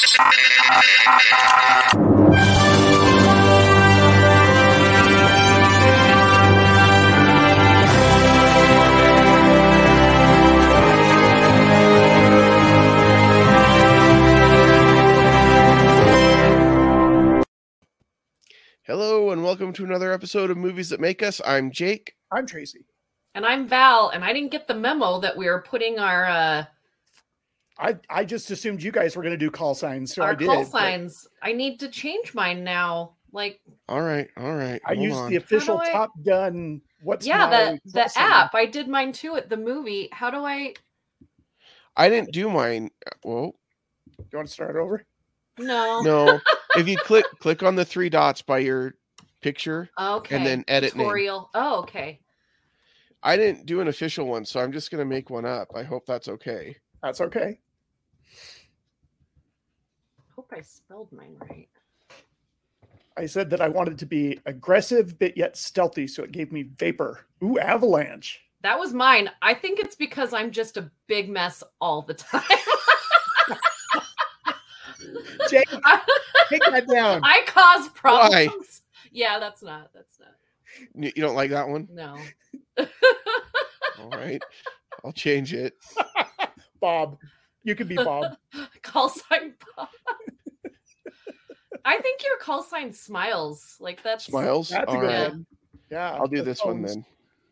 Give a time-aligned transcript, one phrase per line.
[0.00, 0.16] Hello
[19.30, 21.42] and welcome to another episode of Movies That Make Us.
[21.44, 22.16] I'm Jake.
[22.32, 22.86] I'm Tracy.
[23.34, 26.64] And I'm Val, and I didn't get the memo that we were putting our uh
[27.80, 30.36] I I just assumed you guys were going to do call signs, so I our
[30.36, 30.46] did.
[30.46, 31.26] call but signs.
[31.42, 33.14] I need to change mine now.
[33.32, 34.80] Like All right, all right.
[34.84, 35.30] I used on.
[35.30, 36.80] the official I- Top Gun.
[37.02, 38.30] What's yeah, the the sign?
[38.30, 38.54] app.
[38.54, 40.08] I did mine too at the movie.
[40.12, 40.74] How do I
[41.96, 42.90] I didn't do mine.
[43.06, 43.54] Uh, Whoa,
[44.18, 45.04] Do you want to start over?
[45.58, 46.00] no.
[46.02, 46.40] no.
[46.76, 48.94] if you click click on the three dots by your
[49.40, 50.36] picture, Okay.
[50.36, 51.04] And then edit name.
[51.06, 51.48] tutorial.
[51.54, 52.20] Oh, okay.
[53.22, 55.68] I didn't do an official one, so I'm just gonna make one up.
[55.74, 56.76] I hope that's okay.
[57.02, 57.58] That's okay.
[60.40, 61.68] Hope I spelled mine right.
[63.14, 66.70] I said that I wanted to be aggressive but yet stealthy, so it gave me
[66.78, 67.26] vapor.
[67.44, 68.40] Ooh, avalanche.
[68.62, 69.30] That was mine.
[69.42, 72.40] I think it's because I'm just a big mess all the time.
[75.50, 75.68] Jake,
[76.48, 77.20] take that down.
[77.22, 78.32] I cause problems.
[78.32, 78.48] Why?
[79.12, 79.90] Yeah, that's not.
[79.92, 80.36] That's not.
[80.94, 81.86] You you don't like that one?
[81.92, 82.16] No.
[82.78, 84.42] All right,
[85.04, 85.74] I'll change it.
[86.80, 87.18] Bob.
[87.64, 88.36] You could be Bob.
[88.82, 89.88] call sign Bob.
[91.84, 93.76] I think your call sign smiles.
[93.80, 94.68] Like that's Smiles.
[94.68, 95.46] That's a All one.
[95.90, 96.12] Yeah.
[96.12, 97.04] I'll do the this one then.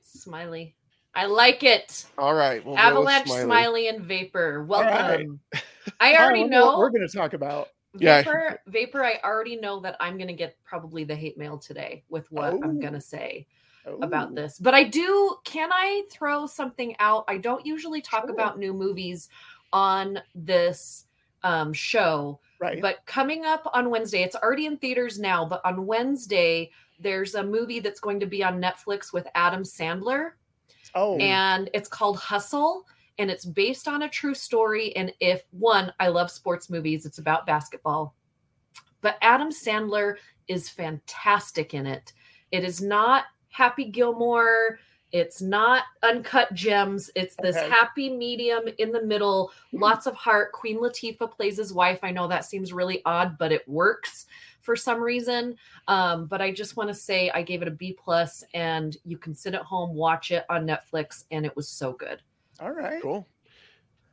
[0.03, 0.75] smiley.
[1.15, 2.05] I like it.
[2.17, 3.45] All right, we'll Avalanche, Smiley.
[3.45, 3.89] smiley.
[3.89, 4.63] and vapor.
[4.65, 5.41] Welcome.
[5.55, 7.69] I I already don't know what we're going to talk about.
[7.99, 8.19] Yeah.
[8.23, 9.05] Vapor, vapor.
[9.05, 12.77] I already know that I'm gonna get probably the hate mail today with what I'm
[12.77, 12.81] Oh.
[12.81, 13.47] gonna say
[13.89, 13.99] Ooh.
[14.03, 14.59] about this.
[14.59, 15.37] But I do.
[15.45, 17.25] Can I throw something out?
[17.27, 18.35] I don't usually talk Sure.
[18.35, 19.31] about new movies
[19.73, 21.07] on this
[21.43, 22.41] um, show.
[22.61, 22.83] Right.
[22.83, 27.43] But coming up on Wednesday, it's already in theaters now, but on Wednesday, there's a
[27.43, 30.31] movie that's going to be on Netflix with Adam Sandler,
[30.95, 32.85] oh, and it's called Hustle.
[33.21, 34.95] And it's based on a true story.
[34.95, 38.15] And if one, I love sports movies, it's about basketball.
[39.01, 40.15] But Adam Sandler
[40.47, 42.13] is fantastic in it.
[42.53, 44.79] It is not Happy Gilmore.
[45.13, 47.11] It's not uncut gems.
[47.15, 47.69] It's this Okay.
[47.71, 50.53] happy medium in the middle, lots of heart.
[50.53, 52.01] Queen Latifah plays his wife.
[52.03, 54.27] I know that seems really odd, but it works
[54.61, 55.57] for some reason.
[55.87, 59.17] Um, but I just want to say I gave it a B plus, and you
[59.17, 62.21] can sit at home, watch it on Netflix, and it was so good.
[62.61, 63.01] all right.
[63.01, 63.27] Cool.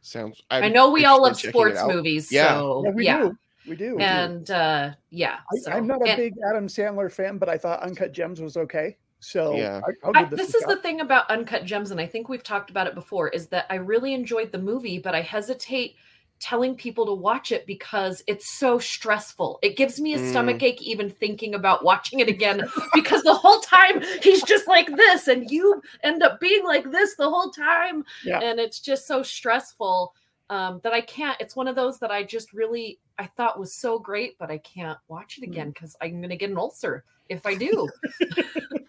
[0.02, 0.42] Sounds.
[0.52, 2.54] i I'm know we all love interested in checking it sports movies, Yeah.
[2.60, 3.18] so Yeah, we yeah.
[3.24, 3.38] do.
[3.68, 3.98] We do.
[3.98, 7.58] And uh, yeah, so- I, I'm not a and- big Adam Sandler fan, but I
[7.58, 8.96] thought Uncut Gems was okay.
[9.26, 9.82] So Yeah.
[9.88, 12.30] I, I'll give this, this a is the thing about uncut gems and i think
[12.30, 15.96] we've talked about it before is that i really enjoyed the movie but i hesitate
[16.40, 20.30] telling people to watch it because it's so stressful it gives me a Mm.
[20.30, 22.62] stomach ache even thinking about watching it again
[22.94, 27.16] because the whole time he's just like this and you end up being like this
[27.16, 28.42] the whole time Yeah.
[28.42, 30.14] and it's just so stressful
[30.52, 33.74] um, that i can't it's one of those that i just really i thought was
[33.74, 35.52] so great but i can't watch it Mm.
[35.52, 37.88] again because i'm going to get an ulcer if i do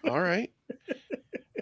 [0.07, 0.51] All right.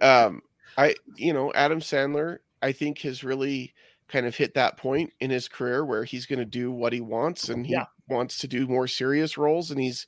[0.02, 0.42] Um,
[0.78, 3.74] I you know Adam Sandler, I think has really
[4.08, 7.02] kind of hit that point in his career where he's going to do what he
[7.02, 7.86] wants, and he Yeah.
[8.08, 10.06] wants to do more serious roles, and he's,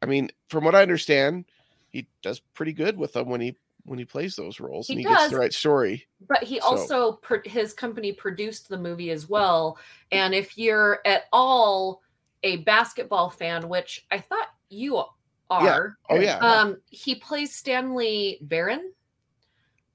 [0.00, 1.44] I mean, from what I understand,
[1.90, 5.00] he does pretty good with them when he when he plays those roles, He and
[5.00, 6.06] he gets the right story.
[6.26, 9.78] But he So- also his company produced the movie as well.
[10.12, 12.00] And if you're at all
[12.44, 15.02] a basketball fan, which I thought you
[15.52, 18.92] are, Oh yeah, um, he plays Stanley Barron.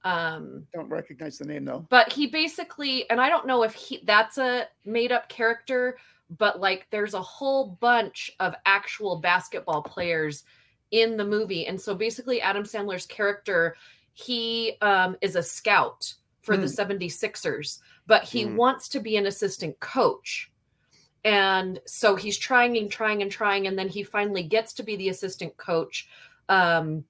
[0.03, 1.85] Um, Don't recognize the name though.
[1.89, 5.97] but he basically, and I don't know if he that's a made up character,
[6.37, 10.43] but like there's a whole bunch of actual basketball players
[10.91, 11.67] in the movie.
[11.67, 13.75] And so basically Adam Sandler's character,
[14.13, 18.55] he um is a scout for the 76ers, but he Hmm.
[18.55, 20.49] wants to be an assistant coach.
[21.27, 24.95] And so he's trying and trying and trying, and then he finally gets to be
[24.95, 26.07] the assistant coach.
[26.47, 27.03] Um,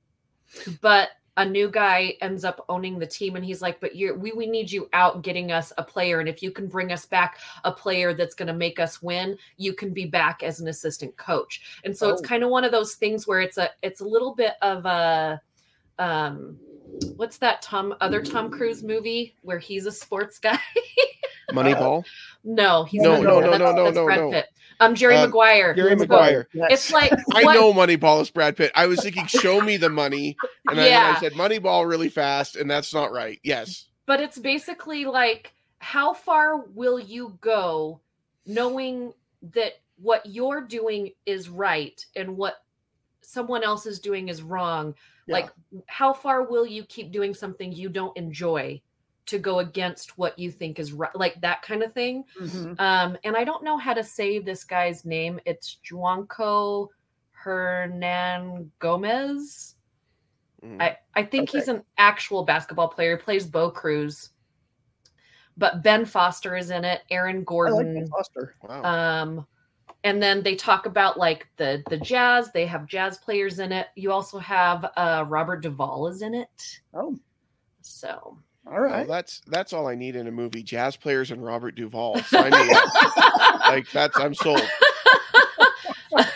[0.82, 4.32] but a new guy ends up owning the team and he's like but you're we,
[4.32, 7.38] we need you out getting us a player and if you can bring us back
[7.64, 11.16] a player that's going to make us win you can be back as an assistant
[11.18, 12.26] coach and so it's Oh.
[12.26, 15.40] kind of one of those things where it's a it's a little bit of a
[16.00, 16.58] um
[17.18, 20.60] what's that tom other tom cruise movie where he's a sports guy
[21.52, 22.06] Moneyball.
[22.44, 24.44] no he's No, not no, that's- no, no, that's no, no.
[24.80, 26.48] Um jerry Uh, maguire Jerry Jerry So Maguire.
[26.54, 26.68] Yes.
[26.72, 28.72] it's like I what- know Moneyball is Brad Pitt.
[28.76, 30.38] I was thinking, show me the money,
[30.70, 31.14] and I, Yeah.
[31.16, 33.40] I said Moneyball really fast, and that's not right.
[33.44, 38.02] Yes, but it's basically like how far will you go
[38.46, 39.14] knowing
[39.54, 42.64] that what you're doing is right and what
[43.22, 44.94] someone else is doing is wrong
[45.28, 45.34] Yeah.
[45.34, 45.50] like
[45.88, 48.80] how far will you keep doing something you don't enjoy
[49.28, 52.80] to go against what you think is right like that kind of thing Mhm.
[52.80, 56.88] um and i don't know how to say this guy's name it's juanco
[57.32, 59.74] hernan gomez
[60.64, 60.82] Mm.
[60.82, 63.16] I, I think he's an actual basketball player.
[63.16, 64.32] He plays Bo Cruz.
[65.56, 67.94] But Ben Foster is in it, Aaron like Gordon.
[67.94, 68.56] Ben Foster.
[68.64, 68.84] wow.
[68.84, 69.48] um
[70.04, 73.90] and then they talk about like the the jazz, they have jazz players in it.
[73.96, 76.80] You also have uh Robert Duvall is in it.
[76.96, 77.16] Oh,
[77.82, 78.40] So
[78.72, 82.20] all Well, that's that's all I need in a movie: jazz players and Robert Duvall.
[82.24, 83.60] Sign me up.
[83.68, 84.62] like that's I'm sold.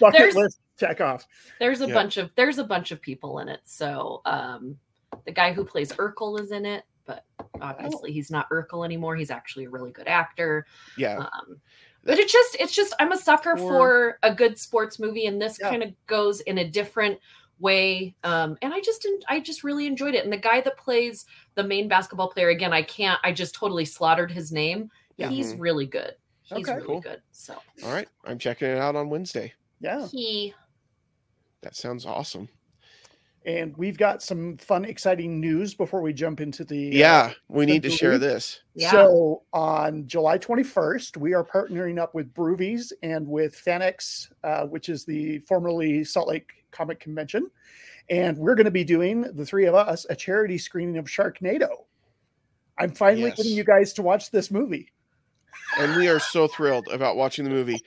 [0.00, 1.26] Bucket there's- list check off.
[1.58, 1.94] there's a Yeah.
[1.94, 3.60] bunch of there's a bunch of people in it.
[3.64, 4.76] So um
[5.24, 7.24] the guy who plays Urkel is in it, but
[7.60, 9.16] obviously he's not Urkel anymore.
[9.16, 10.66] He's actually a really good actor.
[10.96, 11.60] Yeah, Um,
[12.04, 15.42] but it's just it's just I'm a sucker For- for a good sports movie, and
[15.42, 15.70] this Yeah.
[15.70, 17.18] kind of goes in a different
[17.60, 18.14] way.
[18.24, 20.24] Um, and I just en- I just really enjoyed it.
[20.24, 23.84] And the guy that plays the main basketball player again, I can't I just totally
[23.84, 24.90] slaughtered his name.
[25.16, 25.28] Yeah.
[25.28, 25.60] He's Mhm.
[25.60, 26.14] really good.
[26.42, 26.74] He's Okay.
[26.76, 27.00] really Cool.
[27.00, 27.22] good.
[27.32, 28.08] So all right.
[28.24, 29.52] I'm checking it out on Wednesday.
[29.80, 30.06] Yeah.
[30.08, 30.54] he
[31.62, 32.48] That sounds awesome.
[33.46, 36.90] And we've got some fun, exciting news before we jump into the.
[36.90, 38.60] uh, Yeah, we the need to share this.
[38.74, 44.64] yeah So on July 21st, we are partnering up with Brewvies and with FanX, uh,
[44.64, 47.48] which is the formerly Salt Lake Comic Convention.
[48.10, 51.68] And we're going to be doing, the three of us, a charity screening of Sharknado.
[52.78, 54.92] I'm finally getting you guys to watch this movie.
[55.78, 57.82] And we are so thrilled about watching the movie.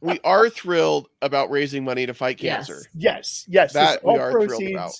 [0.00, 2.82] We are thrilled about raising money to fight cancer.
[2.94, 3.72] Yes, yes.
[3.72, 4.92] this- That we are thrilled about.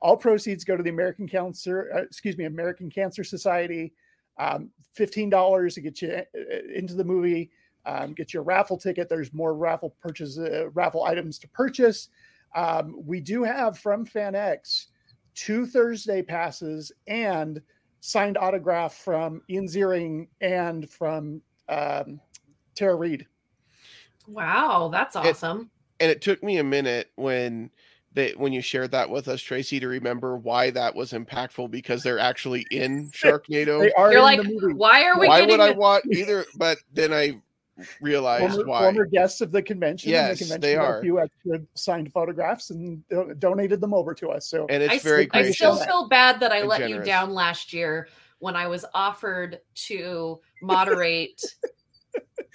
[0.00, 3.92] all proceeds go to the American Cancer, uh, excuse me, American Cancer Society.
[4.38, 6.22] Um, Fifteen dollars to get you uh,
[6.74, 7.50] into the movie.
[7.86, 9.08] Um, get you a raffle ticket.
[9.08, 12.08] There's more raffle purchase, uh, raffle items to purchase.
[12.56, 14.86] Um, we do have from FanX
[15.34, 17.62] two Thursday passes and
[18.00, 22.20] signed autograph from Ian Ziering and from um,
[22.74, 23.26] Tara Reid.
[24.28, 25.70] Wow that's awesome.
[26.00, 27.70] And it took me a minute when
[28.12, 32.02] they when you shared that with us, Tracy, to remember why that was impactful because
[32.02, 33.80] they're actually in Sharknado.
[33.80, 34.74] They are You're in like, the movie.
[34.74, 35.76] why are we why getting would I it?
[35.76, 36.44] want either?
[36.56, 37.40] But then I
[38.00, 38.80] realized former, why.
[38.82, 40.08] former guests of the convention.
[40.08, 40.98] and Yes, the convention they are.
[40.98, 44.46] A few extra signed photographs and do- donated them over to us.
[44.46, 45.56] So and it's I, very s- I gracious.
[45.56, 48.08] still feel bad that I and let you down last year
[48.40, 51.40] when I was offered to moderate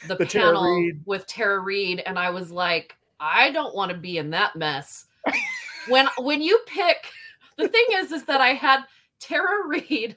[0.08, 1.02] the, The panel Reid.
[1.06, 5.06] with Tara Reid, and I was like, I don't want to be in that mess.
[5.88, 7.06] when when you pick,
[7.58, 8.82] the thing is, is that I had
[9.20, 10.16] Tara Reid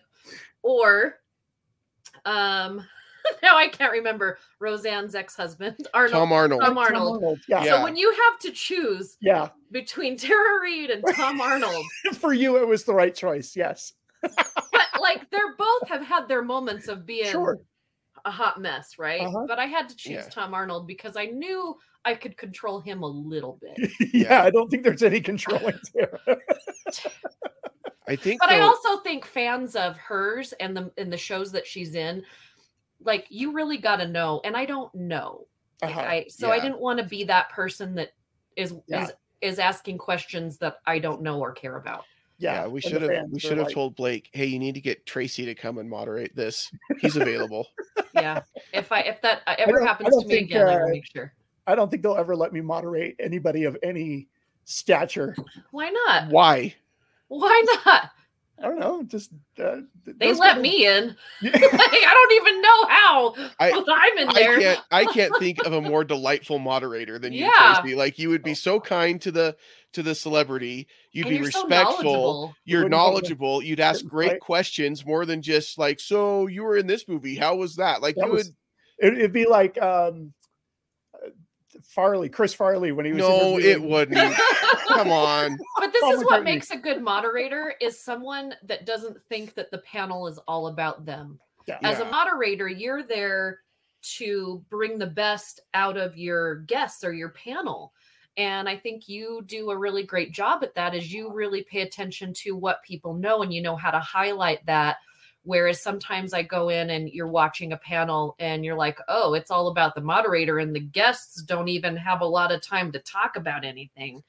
[0.63, 1.19] or
[2.25, 2.85] um
[3.43, 6.13] now I can't remember Roseanne's ex-husband Arnold.
[6.13, 6.63] Tom Arnold.
[6.63, 7.39] Tom Arnold.
[7.49, 7.65] Yeah.
[7.65, 7.77] Yeah.
[7.77, 9.49] So when you have to choose Yeah.
[9.71, 11.85] between Tara Reid and Tom Arnold,
[12.15, 13.55] For you, it was the right choice.
[13.57, 13.93] Yes.
[14.23, 17.59] but like they're both have had their moments of being Sure.
[18.27, 19.23] A hot mess, right?
[19.23, 19.47] Uh-huh.
[19.49, 20.29] But I had to choose Yeah.
[20.31, 23.91] Tom Arnold because I knew I could control him a little bit.
[24.01, 24.43] yeah, Yeah.
[24.43, 26.21] I don't think there's any controlling there.
[28.09, 31.67] I think But I also think fans of hers and the and the shows that
[31.67, 32.23] she's in,
[33.01, 35.47] like you really got to know, and I don't know.
[35.83, 36.01] Like, Uh-huh.
[36.01, 38.11] I so I didn't want to be that person that
[38.57, 39.05] is Yeah.
[39.05, 39.13] is
[39.43, 42.05] is asking questions that I don't know or care about.
[42.39, 44.81] Yeah, yeah, we should have we should have like, told Blake, hey, you need to
[44.81, 46.71] get Tracy to come and moderate this.
[47.01, 47.69] He's available.
[48.13, 48.41] Yeah,
[48.73, 51.05] if I if that uh, ever happens to me think, again, I uh, will make
[51.05, 51.35] sure.
[51.67, 54.29] I don't think they'll ever let me moderate anybody of any
[54.65, 55.37] stature.
[55.71, 56.31] Why not?
[56.31, 56.75] Why?
[57.29, 58.11] Why not?
[58.59, 59.03] I don't know.
[59.03, 59.31] Just
[59.63, 61.15] uh, They let guys- me in.
[61.43, 61.51] Yeah.
[61.53, 63.35] like, I don't even know how.
[63.61, 63.71] I,
[64.13, 64.59] I'm in I there.
[64.61, 67.79] can't I can't think of a more delightful moderator than you, Yeah.
[67.81, 67.95] Tracy.
[67.95, 69.57] Like you would be so kind to the
[69.93, 70.87] to the celebrity.
[71.13, 72.03] You'd And be you're so respectful.
[72.05, 72.55] knowledgeable.
[72.65, 73.63] you're knowledgeable.
[73.63, 74.11] You'd ask Right.
[74.31, 77.37] great questions more than just like, so you were in this movie.
[77.37, 78.01] How was that?
[78.03, 78.55] Like That you was- would
[79.15, 80.33] It, it'd be like um,
[81.97, 83.21] Farley, Chris Farley, when he was.
[83.21, 84.37] no, it wouldn't.
[84.89, 85.59] Come on.
[85.79, 89.71] But this Paul is what makes a good moderator is someone that doesn't think that
[89.71, 91.41] the panel is all about them.
[91.67, 91.79] Yeah.
[91.83, 93.61] As a moderator, you're there
[94.19, 97.95] to bring the best out of your guests or your panel.
[98.37, 101.81] And I think you do a really great job at that as you really pay
[101.81, 104.99] attention to what people know and you know how to highlight that.
[105.47, 109.51] Whereas sometimes I go in and you're watching a panel and you're like, oh, it's
[109.51, 112.99] all about the moderator, and the guests don't even have a lot of time to
[112.99, 114.23] talk about anything.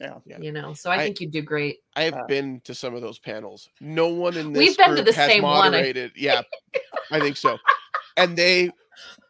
[0.00, 0.14] Yeah.
[0.26, 0.38] Yeah.
[0.40, 1.78] You know, so I, I- think you do great.
[1.94, 3.68] I have Uh, been to some of those panels.
[3.80, 5.72] No one in this We've been to the has same one,
[6.16, 6.42] Yeah,
[7.10, 7.58] I think so.
[8.16, 8.70] And they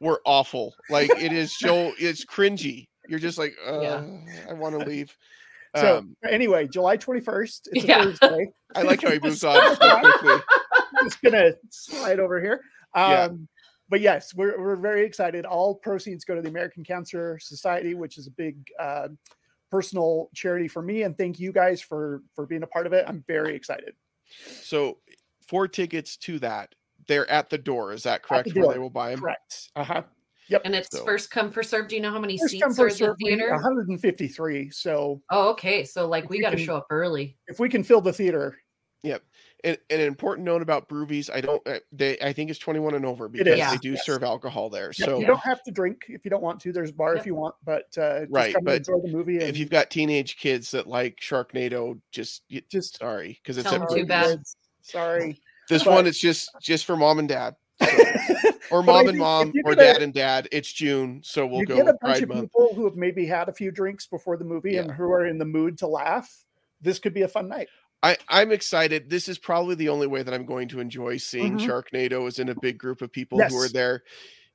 [0.01, 0.73] were awful.
[0.89, 2.87] Like it is so it's cringy.
[3.09, 4.05] You're just like, uh, Yeah.
[4.49, 5.15] I want to leave.
[5.77, 7.61] So Um, anyway, July 21st.
[7.73, 8.05] It's a Yeah.
[8.05, 8.53] Thursday.
[8.77, 10.37] I like how he moves on so quickly.
[11.05, 12.61] Just gonna slide over here.
[12.95, 13.29] Um, Yeah.
[13.91, 15.45] But yes, we're we're very excited.
[15.45, 19.09] All proceeds go to the American Cancer Society, which is a big uh,
[19.71, 21.03] personal charity for me.
[21.03, 23.05] And thank you guys for for being a part of it.
[23.07, 23.95] I'm very excited.
[24.63, 24.99] So
[25.47, 26.75] four tickets to that.
[27.07, 27.93] They're at the door.
[27.93, 28.55] Is that correct?
[28.55, 29.21] the Where they will buy them?
[29.21, 29.69] Correct.
[29.77, 30.03] Uh huh.
[30.49, 30.63] Yep.
[30.65, 31.87] And it's So- first come first serve.
[31.89, 33.51] Do you know how many First come seats are in the theater?
[33.53, 34.71] 153.
[34.71, 35.85] So Oh, okay.
[35.85, 37.37] So like we we got to show up early.
[37.49, 38.57] if we can fill the theater,
[39.65, 41.67] And, and an important note about Brewvies, I don't.
[41.67, 44.05] uh, They I think it's 21 and over because is, they do yes.
[44.05, 44.93] serve alcohol there.
[44.99, 46.73] Yep, So you don't have to drink if you don't want to.
[46.73, 47.21] There's a bar Yep.
[47.21, 49.39] if you want, but uh, just Right, come and but enjoy the movie.
[49.39, 53.69] And if you've got teenage kids that like Sharknado, just you, just sorry because it's
[53.71, 54.43] Tell too bad.
[54.83, 55.41] Sorry.
[55.71, 56.07] this but- one.
[56.07, 57.57] It's just just for mom and dad,
[58.71, 60.49] or But I mom and mom, or get a- dad and dad.
[60.53, 62.41] It's June, so we'll you go get a with bunch Pride of Month.
[62.53, 65.39] people who have maybe had a few drinks before the movie and who are in
[65.39, 66.45] the mood to laugh.
[66.83, 67.69] This could be a fun night.
[68.05, 69.09] I, I'm excited.
[69.09, 71.67] This is probably the only way that I'm going to enjoy seeing Mhm.
[71.67, 74.03] Sharknado is in a big group of people who are there.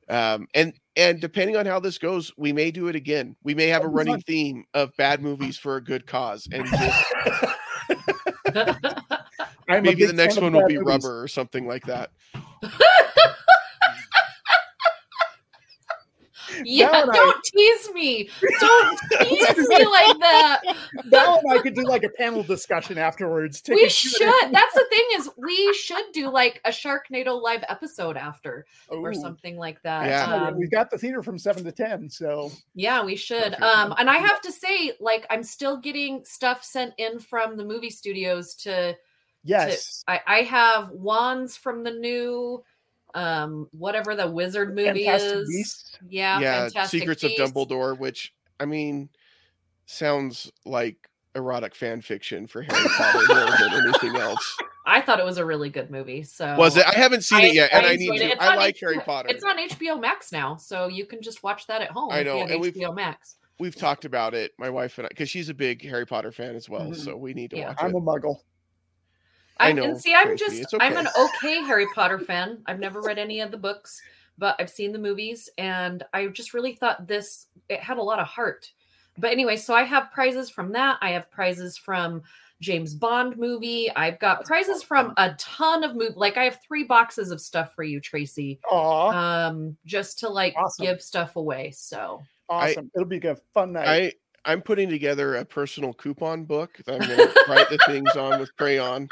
[0.08, 3.36] Um, and and depending on how this goes, we may do it again.
[3.44, 7.06] We may have a running theme of bad movies for a good cause, and just
[9.68, 10.88] maybe the next one will be movies.
[10.88, 12.12] rubber or something like that.
[16.64, 18.30] yeah, and I- don't tease me.
[18.60, 20.62] Don't tease me like that.
[21.06, 23.62] Val and I could do like a panel discussion afterwards.
[23.62, 24.52] Take we should.
[24.52, 29.58] That's the thing is we should do like a Sharknado live episode after or something
[29.58, 30.08] like that.
[30.08, 30.48] Yeah.
[30.48, 33.54] Um, we got the theater from seven to ten, so Yeah, we should.
[33.54, 33.62] Perfect.
[33.62, 37.64] Um, and I have to say, like, I'm still getting stuff sent in from the
[37.66, 38.96] movie studios to.
[39.44, 42.64] yes, I, I have wands from the new,
[43.16, 45.50] um, whatever the wizard movie Fantastic is.
[45.50, 45.98] Beasts.
[46.10, 47.40] Yeah, yeah, Fantastic Secrets Beasts.
[47.40, 49.10] of Dumbledore, which I mean
[49.86, 50.98] sounds like
[51.36, 54.58] erotic fan fiction for Harry Potter more than anything else.
[54.86, 56.24] I thought it was a really good movie.
[56.24, 56.86] So Was it?
[56.86, 58.26] I haven't seen it yet, and I, need to.
[58.26, 58.38] it.
[58.40, 59.30] I like H- Harry Potter.
[59.30, 62.10] It's on HBO Max now, so you can just watch that at home.
[62.12, 63.36] I know, have and we've- HBO Max.
[63.60, 66.56] We've talked about it, my wife and I, because she's a big Harry Potter fan
[66.56, 66.88] as well.
[66.92, 66.96] Mhm.
[66.96, 67.68] So we need to Yeah.
[67.68, 67.98] watch I'm it.
[67.98, 68.38] a muggle.
[69.60, 72.62] I I'm, know, and see, I'm Tracy, just it's I'm an okay Harry Potter fan.
[72.66, 74.02] I've never read any of the books,
[74.38, 78.20] but I've seen the movies, and I just really thought this it had a lot
[78.20, 78.72] of heart.
[79.18, 80.98] But anyway, so I have prizes from that.
[81.02, 82.22] I have prizes from
[82.62, 83.92] James Bond movie.
[83.94, 86.16] I've got prizes from a ton of movies.
[86.16, 88.60] Like I have three boxes of stuff for you, Tracy.
[88.72, 89.10] Aw,
[89.48, 90.86] Um, just to like Awesome.
[90.86, 91.72] give stuff away.
[91.72, 92.90] So awesome!
[92.96, 93.88] It'll be a fun night.
[93.88, 94.14] I
[94.46, 98.40] I'm putting together a personal coupon book that I'm going to write the things on
[98.40, 99.10] with crayon.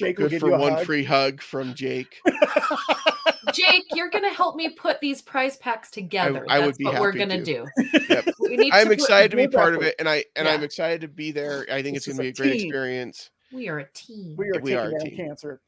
[0.00, 0.86] Jake will Good give for you a one hug.
[0.86, 2.16] free hug from Jake.
[3.52, 6.44] Jake, you're gonna help me put these prize packs together.
[6.48, 7.44] I would That's be what we're gonna to.
[7.44, 7.66] do.
[8.08, 8.24] Yep.
[8.40, 11.00] We need I'm to excited to be part of it, and I and I'm excited
[11.02, 11.66] to be there.
[11.70, 12.68] I think This it's going to be a a great team.
[12.68, 13.30] experience.
[13.52, 14.34] We are a team.
[14.36, 15.16] we are We are a team.
[15.16, 15.60] cancer.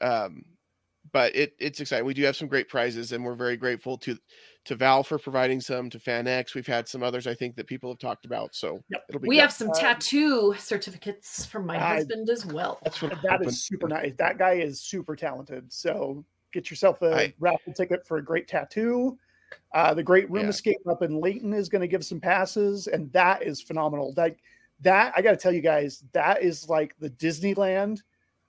[0.00, 0.44] Um,
[1.12, 2.06] but it it's exciting.
[2.06, 4.16] We do have some great prizes, and we're very grateful to
[4.66, 6.54] to Val for providing some to FanX.
[6.54, 9.04] We've had some others I think that people have talked about, so Yep.
[9.08, 9.28] it'll be.
[9.28, 9.40] We good.
[9.42, 12.78] have some Um, tattoo certificates from my I- husband as well.
[12.82, 13.48] That's what And I'm That hoping.
[13.48, 14.12] is super nice.
[14.18, 15.72] That guy is super talented.
[15.72, 19.18] So get yourself a I- raffle ticket for a great tattoo.
[19.72, 20.50] Uh, the Great Room Yeah.
[20.50, 24.12] Escape up in Layton is going to give some passes, and that is phenomenal.
[24.14, 24.36] That
[24.82, 28.02] that I got to tell you guys, that is like the Disneyland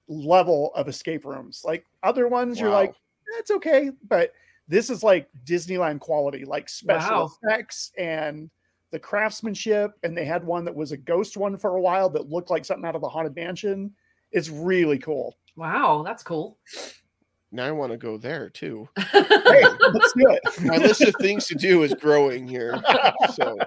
[0.08, 1.63] level of escape rooms.
[1.65, 2.94] Like other ones, you're like,
[3.36, 4.32] that's okay, but
[4.72, 7.32] this is like Disneyland quality, like special Wow.
[7.44, 8.50] effects and
[8.92, 9.92] the craftsmanship.
[10.04, 12.63] And they had one that was a ghost one for a while that looked like
[12.63, 13.94] something out of the Haunted Mansion.
[14.32, 15.36] It's really cool.
[15.58, 16.58] Wow, that's cool.
[17.51, 18.88] Now I want to go there too.
[18.98, 19.63] Hey,
[19.94, 20.62] let's do it.
[20.62, 22.82] My list of things to do is growing here.
[23.34, 23.58] So,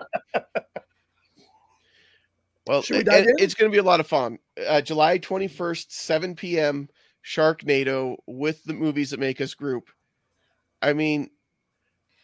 [2.67, 4.39] well, we it- it- it's going to be a lot of fun.
[4.67, 6.89] Uh, July 21st, 7 p.m.
[7.23, 9.91] Sharknado with the movies that make us group.
[10.85, 11.31] I mean,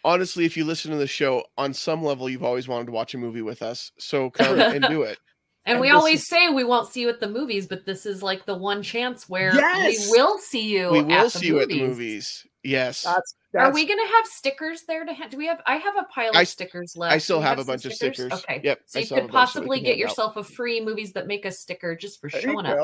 [0.05, 3.15] honestly, if you listen to the show, on some level, you've always wanted to watch
[3.15, 3.93] a movie with us.
[3.99, 5.19] So come and do it.
[5.65, 8.07] and And we always is- say we won't see you at the movies, but this
[8.07, 10.11] is like the one chance where Yes!
[10.11, 10.91] we will see you.
[10.93, 12.47] We at will the see you at the movies.
[12.63, 13.05] Yes.
[13.05, 15.63] That's, Are we going to have stickers there to ha- do we have?
[15.67, 17.15] I have a pile of s- stickers left.
[17.15, 18.33] I still Do you have a some bunch of stickers.
[18.33, 18.61] Okay.
[18.63, 18.81] Yep.
[18.85, 20.09] So I you could a bunch that we possibly can get hand out.
[20.11, 22.77] yourself a free movies that make a sticker just for there showing up.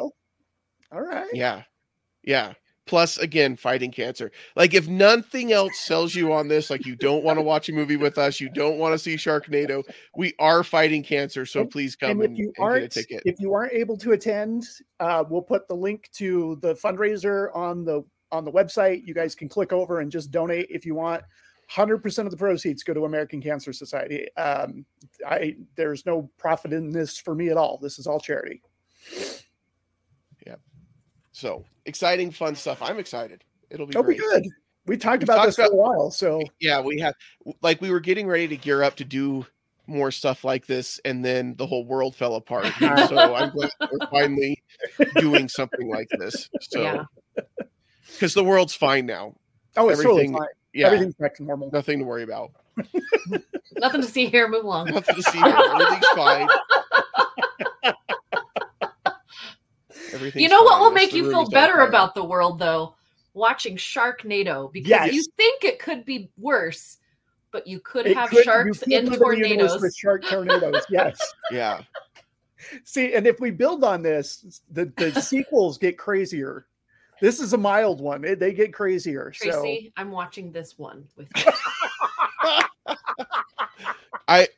[0.93, 1.29] All right.
[1.35, 1.63] Yeah.
[2.25, 2.55] Yeah.
[2.87, 4.31] Plus, again, fighting cancer.
[4.55, 7.73] Like, if nothing else sells you on this, like you don't want to watch a
[7.73, 9.83] movie with us, you don't want to see Sharknado,
[10.15, 11.47] we are fighting cancer.
[11.47, 13.23] So please come and and, if you and get a aren't ticket.
[13.25, 14.65] if you aren't able to attend
[15.01, 18.03] uh, we'll put the link to the fundraiser on the
[18.33, 21.23] on the website you guys can click over and just donate if you want
[21.69, 24.33] hundred percent of the proceeds go to American Cancer Society.
[24.37, 24.85] Um,
[25.27, 27.79] I there's no profit in this for me at all.
[27.83, 28.63] This is all charity.
[31.37, 32.81] So exciting, fun stuff.
[32.81, 33.45] I'm excited.
[33.69, 34.47] It'll be It'll be good.
[34.87, 37.13] We talked We've about talked this for a while, so Yeah, we have
[37.61, 39.45] like we were getting ready to gear up to do
[39.87, 42.65] more stuff like this, and then the whole world fell apart.
[42.79, 44.63] so I'm glad we're finally
[45.17, 46.49] doing something like this.
[46.63, 47.05] So Yeah.
[48.15, 49.35] because the world's fine now.
[49.77, 50.49] oh, it's totally Everything- fine.
[50.73, 51.71] Yeah, Everything's back to normal.
[51.71, 52.53] nothing to worry about.
[53.79, 54.49] Nothing to see here.
[54.49, 54.91] Move along.
[54.91, 55.47] Nothing to see here.
[55.49, 56.49] Everything's fine.
[60.17, 61.89] Everything's you know what will It's make you feel better Empire.
[61.89, 62.95] about the world though
[63.35, 65.13] watching sharknado because Yes.
[65.13, 66.99] you think it could be worse
[67.53, 70.83] but you could It have could- sharks in live tornadoes with shark tornadoes.
[70.91, 71.19] Yes.
[71.51, 71.83] Yeah,
[72.85, 76.67] See, and if we build on this, the, the sequels get crazier.
[77.21, 78.21] This is a mild one.
[78.23, 79.31] They- They get crazier.
[79.35, 81.45] tracy i'm watching this one with you
[84.29, 84.49] I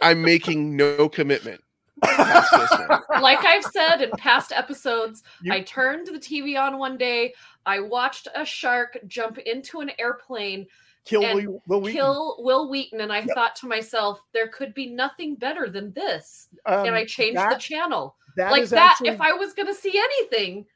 [0.00, 1.62] I'm making no commitment.
[2.02, 3.22] Past this one.
[3.22, 7.32] like i've said in past episodes You- i turned the tv on one day
[7.66, 10.66] i watched a shark jump into an airplane
[11.04, 11.96] kill and Will, Wil Wheaton.
[12.00, 16.48] kill Wil Wheaton and i thought to myself there could be nothing better than this
[16.66, 19.74] Um, and i changed the channel that like that actually- if i was going to
[19.74, 20.66] see anything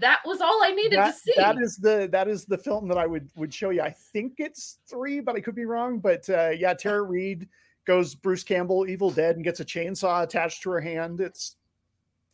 [0.00, 2.86] that was all i needed that, to see that is the that is the film
[2.88, 3.82] that I would would show you.
[3.82, 5.98] I think it's three, but I could be wrong.
[5.98, 7.48] But uh, yeah, Tara Reid
[7.88, 11.20] goes Bruce Campbell, Evil Dead, and gets a chainsaw attached to her hand.
[11.20, 11.56] It's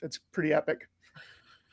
[0.02, 0.88] it's pretty epic.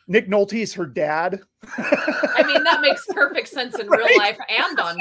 [0.07, 1.41] Nick Nolte's her dad.
[1.77, 4.97] I mean, that makes perfect sense in real life and on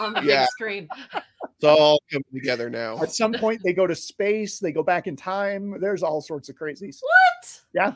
[0.00, 0.40] on the Yeah.
[0.42, 0.88] big screen.
[1.14, 3.00] It's all coming together now.
[3.02, 4.58] At some point, they go to space.
[4.58, 5.78] They go back in time.
[5.80, 6.98] There's all sorts of crazies.
[7.02, 7.60] What?
[7.74, 7.92] Yeah,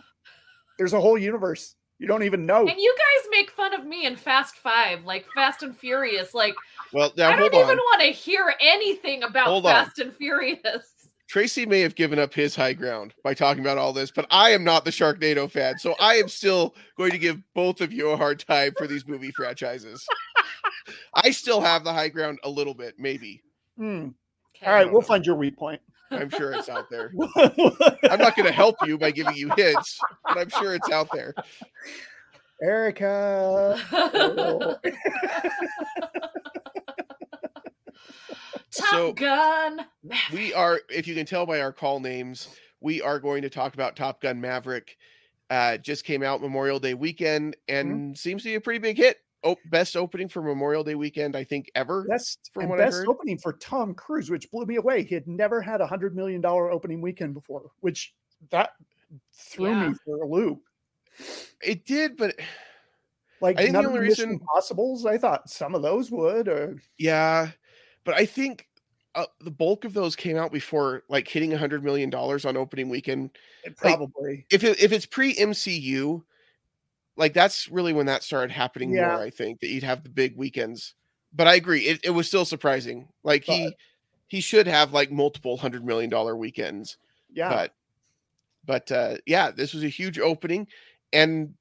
[0.79, 2.67] there's a whole universe you don't even know.
[2.67, 6.35] And you guys make fun of me in Fast Five, like Fast and Furious.
[6.35, 6.55] Like
[6.93, 7.61] Well, now I don't on.
[7.61, 9.73] even want to hear anything about Hold on.
[9.73, 10.93] Fast and Furious.
[11.29, 14.51] Tracy may have given up his high ground by talking about all this, but I
[14.51, 18.11] am not the Sharknado fan, so I am still going to give both of you
[18.11, 20.07] a hard time for these movie franchises.
[21.15, 23.43] I still have the high ground a little bit, maybe.
[23.77, 24.11] Hmm.
[24.57, 24.67] Okay.
[24.67, 25.81] All right, we'll find your weak point.
[26.11, 27.13] I'm sure it's out there.
[27.37, 31.09] I'm not going to help you by giving you hints, but I'm sure it's out
[31.13, 31.35] there.
[32.63, 33.79] Erica.
[33.93, 34.77] Oh.
[38.73, 39.87] Top So- Gun.
[40.33, 42.49] We are, if you can tell by our call names,
[42.81, 44.97] we are going to talk about Top Gun Maverick.
[45.49, 49.19] Uh, just came out Memorial Day weekend and seems to be a pretty big hit.
[49.45, 52.05] Oh, best opening for Memorial Day weekend, I think, ever.
[52.09, 53.09] Best From and what I best heard.
[53.09, 55.05] opening for Tom Cruise, which blew me away.
[55.05, 58.15] He had never had a hundred million dollar opening weekend before, which
[58.51, 58.71] that
[59.33, 59.89] threw Yeah.
[59.91, 60.63] me for a loop.
[61.63, 62.35] It did, but
[63.41, 65.83] Like I think the none of only the Mission reason- Impossibles, I thought some of
[65.83, 66.49] those would.
[66.49, 67.51] Or Yeah,
[68.05, 68.67] but I think
[69.15, 72.57] uh, the bulk of those came out before like hitting a hundred million dollars on
[72.57, 73.31] opening weekend.
[73.77, 74.45] probably.
[74.51, 76.23] If it, if it's pre MCU,
[77.17, 79.09] like that's really when that started happening Yeah.
[79.09, 79.23] more.
[79.23, 80.95] I think that you'd have the big weekends.
[81.33, 83.09] But I agree, it, it was still surprising.
[83.25, 83.75] Like he
[84.29, 86.99] he should have like multiple hundred million dollar weekends.
[87.33, 87.49] yeah.
[87.51, 87.75] But
[88.65, 90.67] but uh, yeah, this was a huge opening,
[91.13, 91.55] and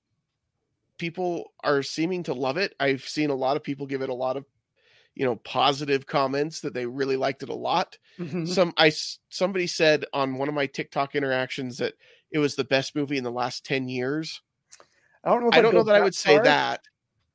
[0.97, 2.73] people are seeming to love it.
[2.79, 4.45] I've seen a lot of people give it a lot of
[5.15, 8.45] you know positive comments that they really liked it a lot Mhm.
[8.49, 8.91] some i
[9.29, 11.93] somebody said on one of my tiktok interactions that
[12.31, 14.41] it was the best movie in the last 10 years
[15.25, 15.47] I don't know.
[15.49, 16.81] If i don't know that i would say far, that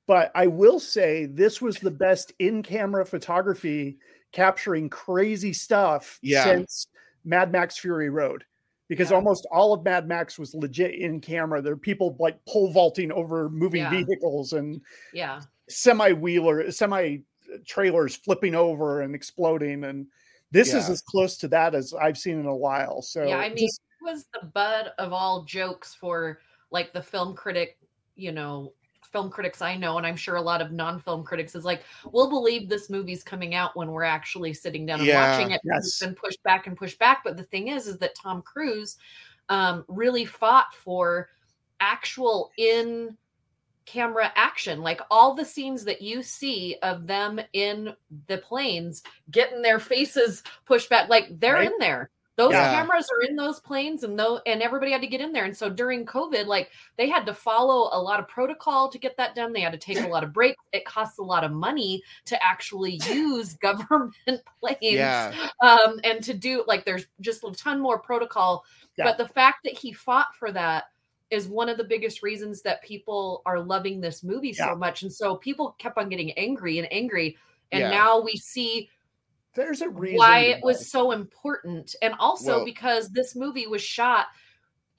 [0.07, 3.99] but I will say this was the best in-camera photography
[4.33, 6.43] capturing crazy stuff Yeah.
[6.43, 6.89] since
[7.25, 8.45] Mad Max Fury Road.
[8.89, 9.17] Because Yeah.
[9.19, 11.63] almost all of Mad Max was legit in camera.
[11.63, 13.91] There are people like pole vaulting over moving Yeah.
[13.91, 14.81] vehicles and
[15.13, 15.43] Yeah.
[15.69, 17.19] semi wheeler, semi
[17.65, 19.85] trailers flipping over and exploding.
[19.85, 20.09] And
[20.51, 23.01] this is as close to that as I've seen in a while.
[23.01, 26.41] So yeah, I mean, just- it was the butt of all jokes for
[26.73, 27.77] like the film critic,
[28.21, 28.73] you know,
[29.13, 32.31] film critics I know, and I'm sure a lot of non-film critics is like, we'll
[32.31, 35.31] believe this movie's coming out when we're actually sitting down and Yeah.
[35.33, 35.61] watching it.
[35.65, 35.87] Yes.
[35.87, 37.23] It's been pushed back and pushed back.
[37.25, 38.97] But the thing is, is that Tom Cruise
[39.49, 41.29] um, really fought for
[41.81, 43.17] actual in
[43.87, 47.93] camera action like all the scenes that you see of them in
[48.29, 49.03] the planes
[49.33, 51.67] getting their faces pushed back like they're Right.
[51.67, 52.73] in there those Yeah.
[52.73, 55.45] cameras are in those planes and though and everybody had to get in there.
[55.45, 59.17] And so during covid like they had to follow a lot of protocol to get
[59.19, 59.53] that done.
[59.53, 60.63] They had to take a lot of breaks.
[60.73, 64.15] It costs a lot of money to actually use government
[64.61, 65.49] planes yeah.
[65.63, 68.65] um and to do like there's just a ton more protocol.
[68.97, 69.05] Yeah.
[69.05, 70.85] but the fact that he fought for that
[71.31, 75.03] is one of the biggest reasons that people are loving this movie so much.
[75.03, 77.37] And so people kept on getting angry and angry.
[77.71, 78.91] And now we see
[79.55, 81.95] There's a reason why it was so important.
[82.03, 84.27] And also Well- because this movie was shot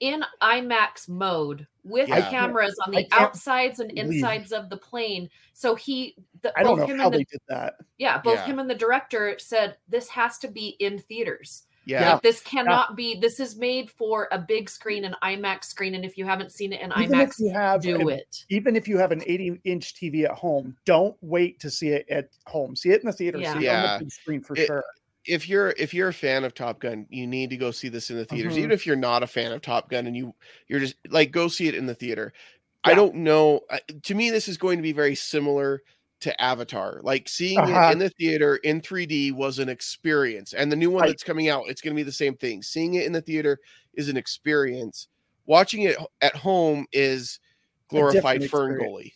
[0.00, 2.28] in IMAX mode with Yeah.
[2.28, 5.30] cameras on the outsides and believe- insides of the plane.
[5.52, 7.74] So he, the, I don't both know him how and the they did that.
[7.98, 8.46] yeah, both Yeah.
[8.46, 11.66] him and the director said this has to be in theaters.
[11.84, 12.12] Yeah.
[12.14, 13.18] Like, this cannot be.
[13.18, 16.72] This is made for a big screen, an IMAX screen, and if you haven't seen
[16.72, 18.44] it in Even if IMAX, you have do an- it.
[18.50, 22.06] even if you have an 80 inch TV at home, don't wait to see it
[22.08, 22.76] at home.
[22.76, 23.38] See it in the theater.
[23.38, 23.58] Yeah.
[23.58, 24.84] See it on the big screen for It- sure.
[25.26, 28.10] if you're if you're a fan of Top Gun, you need to go see this
[28.10, 28.54] in the theaters.
[28.54, 28.58] Mhm.
[28.58, 30.34] Even if you're not a fan of Top Gun and you
[30.68, 32.32] you're just like go see it in the theater.
[32.84, 33.60] I don't know.
[34.04, 35.82] To me, this is going to be very similar
[36.22, 37.00] to Avatar.
[37.02, 37.88] Like seeing Uh-huh.
[37.88, 41.48] it in the theater in 3D was an experience, and the new one that's coming
[41.48, 42.62] out, it's going to be the same thing.
[42.62, 43.58] Seeing it in the theater
[43.94, 45.08] is an experience.
[45.46, 47.38] Watching it at home is
[47.88, 48.78] glorified Fern.
[48.78, 49.14] Gully,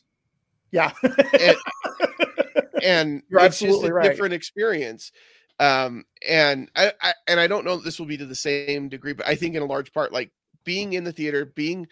[0.70, 0.92] Yeah.
[1.02, 1.56] And-
[2.82, 4.04] and You're it's just a right.
[4.08, 5.10] different experience
[5.58, 9.14] um and I, I and i don't know this will be to the same degree
[9.14, 10.30] but i think in a large part like
[10.64, 11.86] being in the theater being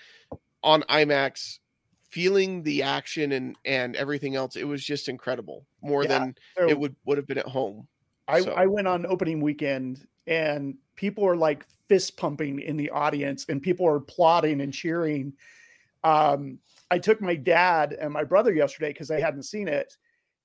[0.62, 1.58] on imax
[2.14, 6.68] feeling the action and and everything else it was just incredible more Yeah, than So
[6.68, 7.88] it would would have been at home
[8.28, 8.52] I, so.
[8.52, 13.60] I went on opening weekend and people are like fist pumping in the audience and
[13.60, 15.34] people are applauding and cheering.
[16.02, 16.58] Um,
[16.90, 19.96] I took my dad and my brother yesterday because they hadn't seen it.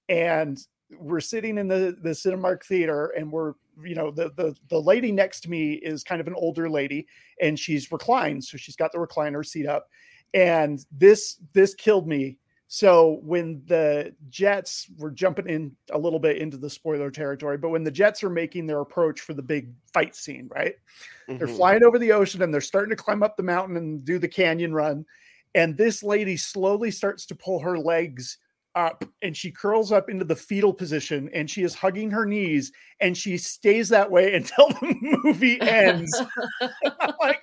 [0.10, 0.60] And
[0.98, 3.54] we're sitting in the, the Cinemark theater and we're,
[3.84, 7.08] you know, the, the, the lady next to me is kind of an older lady
[7.40, 8.44] and she's reclined.
[8.44, 9.88] So she's got the recliner seat up.
[10.34, 12.38] And this, this killed me
[12.72, 17.70] so when the Jets were jumping in a little bit into the spoiler territory, but
[17.70, 20.76] when the Jets are making their approach for the big fight scene, right?
[21.28, 21.56] They're Mhm.
[21.56, 24.28] flying over the ocean and they're starting to climb up the mountain and do the
[24.28, 25.04] canyon run.
[25.56, 28.38] And this lady slowly starts to pull her legs
[28.76, 32.72] up and she curls up into the fetal position and she is hugging her knees
[33.00, 36.22] and she stays that way until the movie ends.
[37.20, 37.42] Like,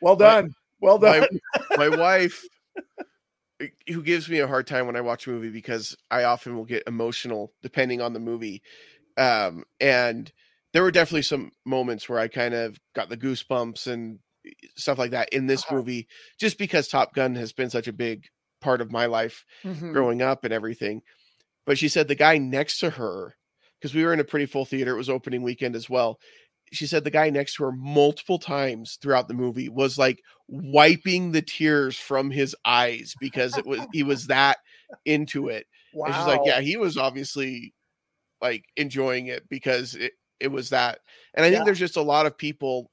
[0.00, 0.52] well done.
[0.86, 1.26] Well done.
[1.30, 1.40] my,
[1.76, 2.48] my wife
[3.60, 6.56] eh, who gives me a hard time when I watch a movie because I often
[6.56, 8.62] will get emotional depending on the movie.
[9.16, 10.32] Um, and
[10.72, 14.98] there were definitely some moments where I kind of got the goosebumps and eh, stuff
[14.98, 15.76] like that in this Uh-huh.
[15.76, 18.26] movie, just because Top Gun has been such a big
[18.60, 19.92] part of my life Mhm.
[19.92, 21.02] growing up and everything.
[21.66, 23.34] But she said the guy next to her,
[23.80, 26.18] because we were in a pretty full theater, it was opening weekend as well.
[26.72, 31.32] She said the guy next to her multiple times throughout the movie was like wiping
[31.32, 34.58] the tears from his eyes because it was he was that
[35.04, 35.66] into it.
[35.94, 36.06] Wow.
[36.06, 37.74] And she's like, yeah, he was obviously
[38.40, 41.00] like enjoying it because it it was that.
[41.34, 42.90] And I think there's just a lot of people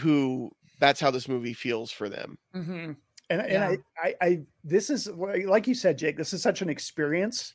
[0.00, 2.38] who that's how this movie feels for them.
[2.52, 2.92] hmm
[3.30, 6.16] And, and I, I, I, this is like you said, Jake.
[6.16, 7.54] This is such an experience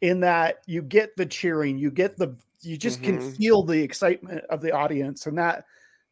[0.00, 3.36] in that you get the cheering, you get the, you just can Mhm.
[3.36, 5.64] feel the excitement of the audience, and that,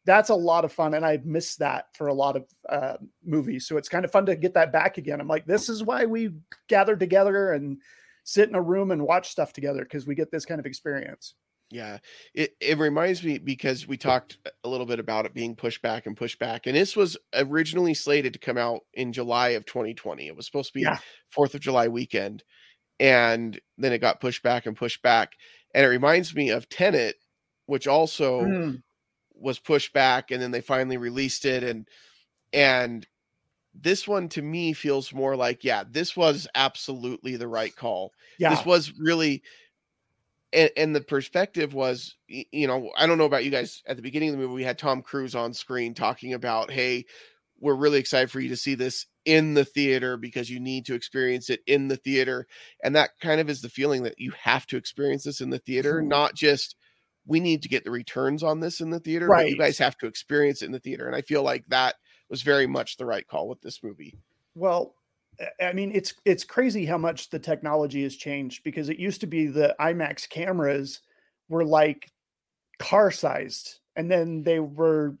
[0.07, 0.93] that's a lot of fun.
[0.93, 4.25] And I've missed that for a lot of uh, movies, so it's kind of fun
[4.25, 5.19] to get that back again.
[5.21, 6.31] I'm like, this is why we
[6.67, 7.79] gather together and
[8.23, 11.35] sit in a room and watch stuff together because we get this kind of experience.
[11.69, 11.97] Yeah,
[12.33, 16.05] it, it reminds me because we talked a little bit about it being pushed back
[16.05, 20.27] and pushed back, and this was originally slated to come out in July of 2020.
[20.27, 20.99] It was supposed to be Yeah.
[21.29, 22.45] Fourth of July weekend,
[23.01, 25.33] and then it got pushed back and pushed back.
[25.75, 27.17] And it reminds me of Tenet,
[27.65, 28.81] which also Mm,
[29.39, 31.87] was pushed back, and then they finally released it, and
[32.53, 33.07] and
[33.73, 38.13] this one to me feels more like yeah, this was absolutely the right call.
[38.39, 39.43] Yeah, this was really
[40.53, 44.01] and, and the perspective was you know i don't know about you guys at the
[44.01, 47.03] beginning of the movie we had tom cruise on screen talking about hey
[47.59, 50.93] we're really excited for you to see this in the theater because you need to
[50.93, 52.47] experience it in the theater.
[52.83, 55.59] And that kind of is the feeling that you have to experience this in the
[55.59, 56.75] theater not just
[57.27, 59.97] we need to get the returns on this in the theater but you guys have
[59.97, 61.95] to experience it in the theater and i feel like that
[62.29, 64.13] was very much the right call with this movie.
[64.53, 64.95] Well,
[65.39, 69.21] I- I mean, it's it's crazy how much the technology has changed because it used
[69.21, 70.99] to be the IMAX cameras
[71.47, 72.11] were like
[72.79, 75.17] car sized, and then they were,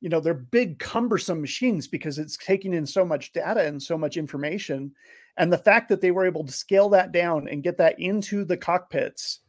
[0.00, 3.96] you know, they're big cumbersome machines because it's taking in so much data and so
[3.96, 4.92] much information,
[5.36, 8.44] and the fact that they were able to scale that down and get that into
[8.44, 9.40] the cockpits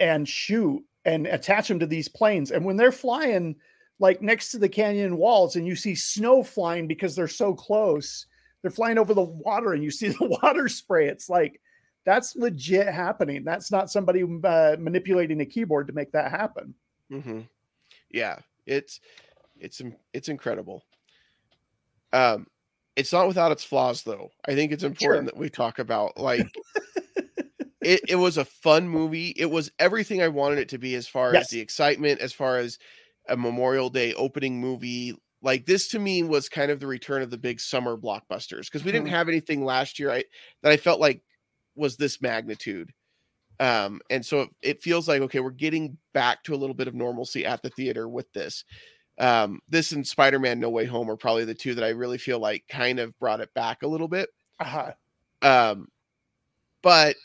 [0.00, 3.56] and shoot and attach them to these planes, and when they're flying
[3.98, 8.26] like next to the canyon walls and you see snow flying because they're so close
[8.62, 11.60] they're flying over the water and you see the water spray it's like
[12.04, 16.74] that's legit happening that's not somebody uh, manipulating a keyboard to make that happen
[17.10, 17.40] hmm
[18.10, 19.00] Yeah, it's
[19.58, 20.84] it's it's incredible.
[22.12, 22.46] Um,
[22.96, 24.30] it's not without its flaws, though.
[24.46, 26.46] I think it's important that we talk about like
[27.80, 29.32] it, it was a fun movie.
[29.36, 31.44] It was everything I wanted it to be as far Yes.
[31.44, 32.78] as the excitement, as far as
[33.28, 35.14] a Memorial Day opening movie.
[35.42, 38.82] Like this to me was kind of the return of the big summer blockbusters because
[38.84, 39.10] we didn't Mhm.
[39.10, 40.24] have anything last year I,
[40.62, 41.22] that I felt like
[41.76, 42.92] was this magnitude.
[43.60, 46.88] Um, and so it, it feels like okay, we're getting back to a little bit
[46.88, 48.64] of normalcy at the theater with this.
[49.18, 52.38] Um, this and Spider-Man No Way Home are probably the two that I really feel
[52.38, 54.28] like kind of brought it back a little bit.
[54.60, 54.92] Uh-huh.
[55.42, 55.88] Um,
[56.82, 57.16] but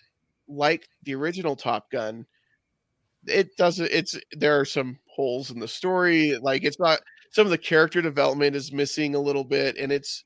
[0.48, 2.26] like the original Top Gun,
[3.28, 3.90] it doesn't.
[3.92, 6.38] It's there are some holes in the story.
[6.42, 7.00] Like it's not.
[7.32, 10.24] Some of the character development is missing a little bit, and it's.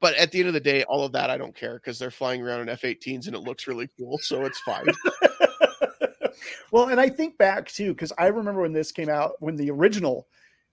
[0.00, 2.12] But at the end of the day, all of that I don't care because they're
[2.12, 4.86] flying around in F-18s and it looks really cool, so it's fine.
[6.70, 9.72] well, and I think back too, because I remember when this came out, when the
[9.72, 10.28] original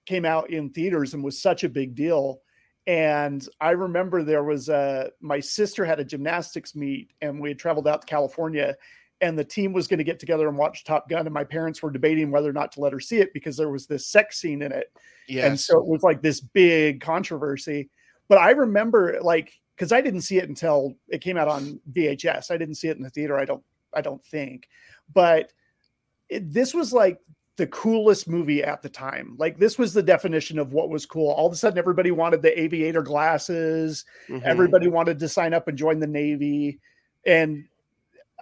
[0.05, 2.41] came out in theaters and was such a big deal.
[2.87, 7.59] And I remember there was a my sister had a gymnastics meet and we had
[7.59, 8.75] traveled out to California
[9.21, 11.25] and the team was going to get together and watch Top Gun.
[11.25, 13.69] And my parents were debating whether or not to let her see it because there
[13.69, 14.91] was this sex scene in it.
[15.27, 15.45] Yes.
[15.45, 17.89] And so it was like this big controversy.
[18.27, 22.51] But I remember like because I didn't see it until it came out on VHS.
[22.51, 23.37] I didn't see it in the theater.
[23.37, 24.67] I don't I don't think.
[25.13, 25.51] But
[26.29, 27.19] it, this was like
[27.57, 29.35] the coolest movie at the time.
[29.37, 31.29] Like this was the definition of what was cool.
[31.31, 34.03] All of a sudden everybody wanted the aviator glasses.
[34.27, 34.43] Mhm.
[34.43, 36.79] Everybody wanted to sign up and join the Navy.
[37.25, 37.65] And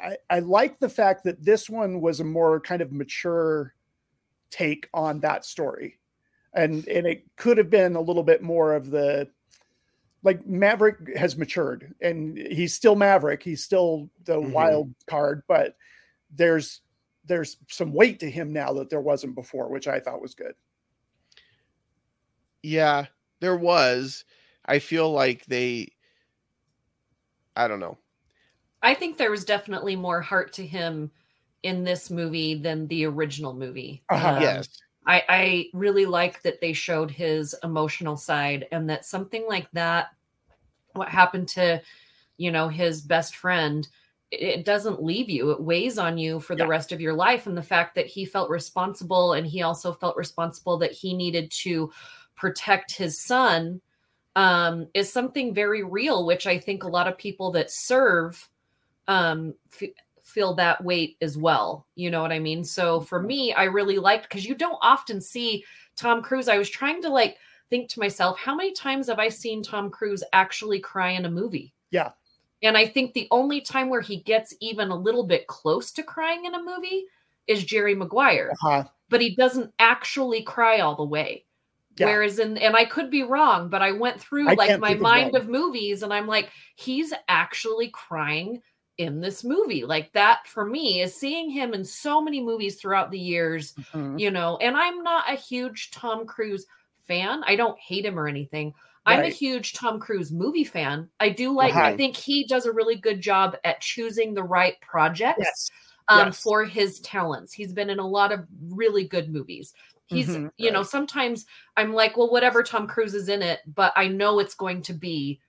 [0.02, 3.76] I, I like the fact that this one was a more kind of mature
[4.49, 5.99] take on that story.
[6.54, 9.30] And and it could have been a little bit more of the
[10.23, 13.43] like Maverick has matured and he's still Maverick.
[13.43, 14.52] He's still the Mhm.
[14.54, 15.76] wild card, but
[16.32, 16.82] there's
[17.25, 20.53] there's some weight to him now that there wasn't before, which I thought was good.
[22.62, 23.05] Yeah,
[23.39, 24.25] there was.
[24.65, 25.93] I feel like they.
[27.55, 27.97] I don't know.
[28.81, 31.12] I think there was definitely more heart to him
[31.63, 34.03] in this movie than the original movie.
[34.09, 34.33] Uh-huh.
[34.36, 34.67] Um, yes.
[35.05, 40.07] I, I really like that they showed his emotional side and that something like that,
[40.93, 41.81] what happened to,
[42.38, 43.88] you know, his best friend,
[44.41, 45.52] it, doesn't leave you.
[45.52, 46.69] It weighs on you for the Yeah.
[46.69, 47.48] rest of your life.
[47.48, 51.52] And the fact that he felt responsible and he also felt responsible that he needed
[51.63, 51.91] to
[52.36, 53.82] protect his son
[54.36, 58.50] um, is something very real, which I think a lot of people that serve
[59.08, 59.89] um, f-
[60.24, 61.86] feel that weight as well.
[61.96, 62.63] You know what I mean?
[62.63, 65.63] So for me, I really liked because you don't often see
[65.96, 66.48] Tom Cruise.
[66.50, 67.38] I was trying to like
[67.69, 71.32] think to myself, how many times have I seen Tom Cruise actually cry in a
[71.32, 71.74] movie?
[71.91, 72.12] Yeah.
[72.63, 76.04] And I think the only time where he gets even a little bit close to
[76.04, 77.06] crying in a movie
[77.45, 78.86] is Jerry Maguire, Uh-huh.
[79.10, 81.45] but he doesn't actually cry all the way.
[81.97, 82.08] Yeah.
[82.08, 85.36] Whereas in and I could be wrong, but I went through I like my mind
[85.36, 88.62] of movies and I'm like, he's actually crying
[88.97, 89.84] in this movie.
[89.86, 94.19] Like that for me is seeing him in so many movies throughout the years, Mhm.
[94.19, 96.65] you know, and I'm not a huge Tom Cruise
[97.08, 97.43] fan.
[97.45, 98.73] I don't hate him or anything.
[99.05, 101.09] I'm a huge Tom Cruise movie fan.
[101.19, 101.97] I do like I Uh-huh.
[101.97, 105.69] think he does a really good job at choosing the right projects Yes.
[106.07, 106.41] um, Yes.
[106.41, 107.53] for his talents.
[107.53, 109.73] He's been in a lot of really good movies.
[110.07, 111.45] He's, Mhm, you know, sometimes
[111.77, 114.93] I'm like, well, whatever Tom Cruise is in it, but I know it's going to
[114.93, 115.39] be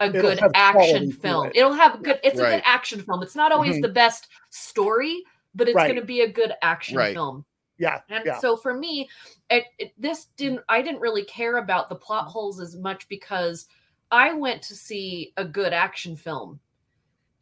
[0.00, 1.46] a It'll good action film.
[1.48, 1.56] it.
[1.56, 3.22] It'll have good, it's a good action film.
[3.22, 3.82] It's not always Mhm.
[3.82, 5.22] the best story,
[5.54, 5.88] but it's Right.
[5.88, 7.14] going to be a good action Right.
[7.14, 7.44] film.
[7.78, 8.00] Yeah.
[8.08, 8.38] And Yeah.
[8.38, 9.08] so for me,
[9.50, 13.66] it, it, this didn't, I didn't really care about the plot holes as much because
[14.10, 16.60] I went to see a good action film.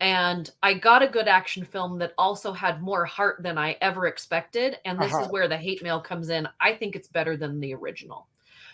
[0.00, 4.06] And I got a good action film that also had more heart than I ever
[4.06, 4.78] expected.
[4.84, 5.28] And this is Uh-huh.
[5.30, 6.48] where the hate mail comes in.
[6.60, 8.28] I think it's better than the original.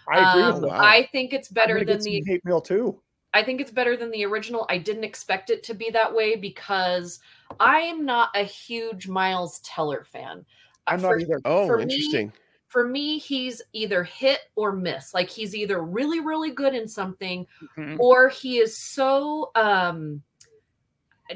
[0.09, 0.63] I agree Um.
[0.63, 0.81] Wow.
[0.81, 3.01] I think it's better than the hate mail too.
[3.33, 4.67] I think it's better than the original.
[4.69, 7.21] I didn't expect it to be that way because
[7.61, 10.45] I am not a huge Miles Teller fan.
[10.87, 11.41] I'm for, not either.
[11.45, 12.33] Oh, for me- interesting.
[12.69, 15.13] For me, he's either hit or miss.
[15.13, 17.99] Like he's either really, really good in something, Mhm.
[17.99, 20.23] or he is so um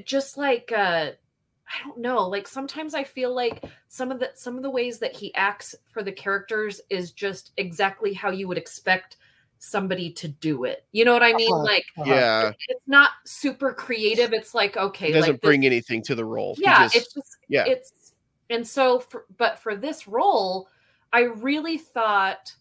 [0.04, 1.10] just like uh
[1.66, 2.28] I don't know.
[2.28, 5.74] Like sometimes I feel like some of the some of the ways that he acts
[5.92, 9.16] for the characters is just exactly how you would expect
[9.58, 10.84] somebody to do it.
[10.92, 11.52] You know what I mean?
[11.52, 11.64] Uh-huh.
[11.64, 12.10] Like Uh-huh.
[12.14, 14.32] Yeah, it's not super creative.
[14.32, 16.54] It's like okay, he doesn't like this- bring anything to the role.
[16.58, 17.64] Yeah, just- it's just yeah.
[17.66, 18.03] it's
[18.50, 20.68] and so for, but for this role,
[21.12, 22.54] I really thought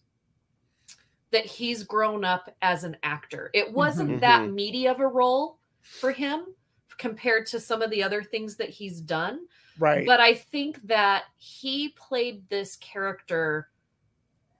[1.30, 3.50] that he's grown up as an actor.
[3.54, 4.20] It wasn't Mhm.
[4.20, 6.54] that meaty of a role for him
[6.96, 9.48] compared to some of the other things that he's done.
[9.78, 10.06] Right.
[10.06, 13.70] But I think that he played this character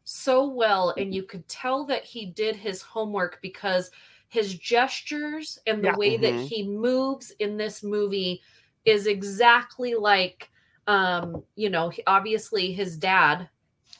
[0.03, 3.91] so well, and you could tell that he did his homework because
[4.29, 5.97] his gestures and the Yeah.
[5.97, 6.49] way that Mhm.
[6.49, 8.43] he moves in this movie
[8.85, 10.51] is exactly like
[10.87, 13.49] um you know obviously his dad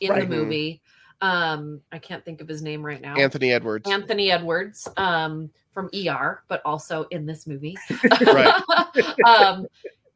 [0.01, 0.29] in Right.
[0.29, 0.83] the movie
[1.21, 3.91] um i can't think of his name right now Anthony Edwards.
[3.91, 7.77] anthony edwards um from er but also in this movie
[8.27, 8.55] Right.
[9.27, 9.67] um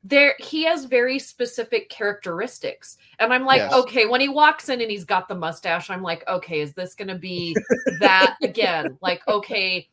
[0.05, 3.73] there he has very specific characteristics and i'm like Yes.
[3.73, 6.95] okay when he walks in and he's got the mustache i'm like okay is this
[6.95, 7.57] gonna be
[7.99, 9.89] that again like okay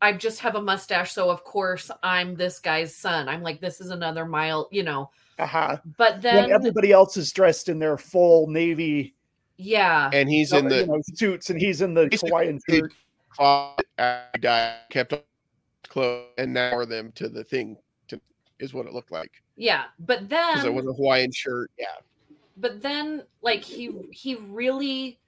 [0.00, 3.80] i just have a mustache so of course i'm this guy's son i'm like this
[3.80, 5.76] is another mile you know Uh-huh.
[5.98, 9.14] but When then everybody else is dressed in their full navy
[9.58, 12.78] yeah and he's in you the know, suits, and he's in the Basically, Hawaiian he-
[12.78, 12.92] shirt.
[13.30, 15.24] closet after he died, kept up
[15.88, 17.76] clothes and now wore them to the thing
[18.08, 18.20] to
[18.58, 21.70] is what it looked like yeah but because it was a Hawaiian shirt.
[21.78, 21.86] Yeah,
[22.56, 25.18] but then like he he really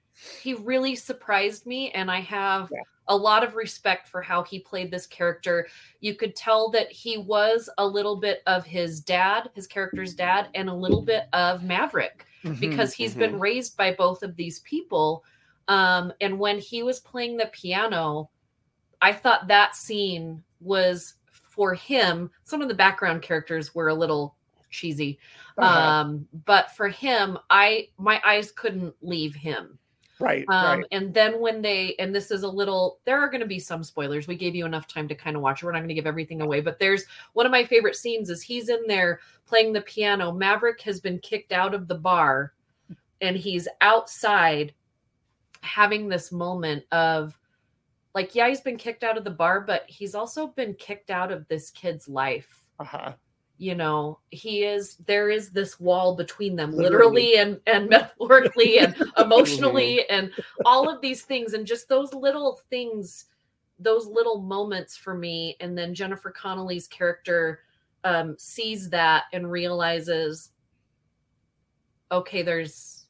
[0.41, 2.81] he really surprised me and i have Yeah.
[3.09, 5.67] A lot of respect for how he played this character
[5.99, 10.47] you could tell that he was a little bit of his dad his character's dad
[10.55, 12.59] and a little bit of maverick Mhm.
[12.59, 13.19] because he's Mm-hmm.
[13.19, 15.23] been raised by both of these people
[15.67, 18.29] um and when he was playing the piano
[19.01, 24.35] i thought that scene was for him some of the background characters were a little
[24.69, 25.17] cheesy
[25.57, 25.79] Uh-huh.
[25.81, 29.78] um but for him i my eyes couldn't leave him
[30.19, 30.85] right, um right.
[30.91, 33.83] and then when they and this is a little there are going to be some
[33.83, 35.93] spoilers we gave you enough time to kind of watch it we're not going to
[35.93, 39.73] give everything away but there's one of my favorite scenes is he's in there playing
[39.73, 42.53] the piano maverick has been kicked out of the bar
[43.21, 44.73] and he's outside
[45.61, 47.37] having this moment of
[48.15, 51.31] like yeah he's been kicked out of the bar but he's also been kicked out
[51.31, 53.13] of this kid's life Uh-huh.
[53.61, 57.33] You know he is there is this wall between them Literally.
[57.33, 60.31] literally, and and metaphorically and emotionally and
[60.63, 63.25] all of these things and just those little things
[63.77, 67.61] those little moments for me and then jennifer connelly's character
[68.05, 70.51] um sees that and realizes
[72.11, 73.05] okay there's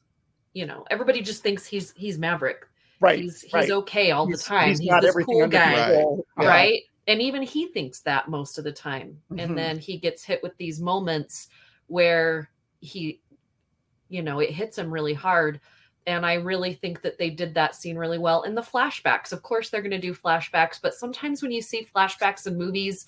[0.52, 2.66] you know everybody just thinks he's he's maverick
[3.00, 3.18] Right.
[3.20, 3.70] he's he's right.
[3.70, 5.96] okay all the time he's, got this cool guy.
[5.96, 6.04] Right.
[6.04, 6.46] Uh-huh.
[6.46, 9.42] right and even he thinks that most of the time Mhm.
[9.42, 11.48] and then he gets hit with these moments
[11.86, 13.20] where he
[14.08, 15.60] you know it hits him really hard
[16.06, 19.42] and i really think that they did that scene really well in the flashbacks of
[19.42, 23.06] course they're going to do flashbacks but sometimes when you see flashbacks in movies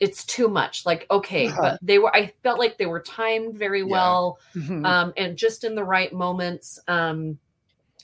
[0.00, 1.60] it's too much like okay Uh-huh.
[1.62, 3.86] but they were i felt like they were timed very Yeah.
[3.90, 4.84] well Mhm.
[4.84, 6.78] um, and just in the right moments.
[6.88, 7.38] Um,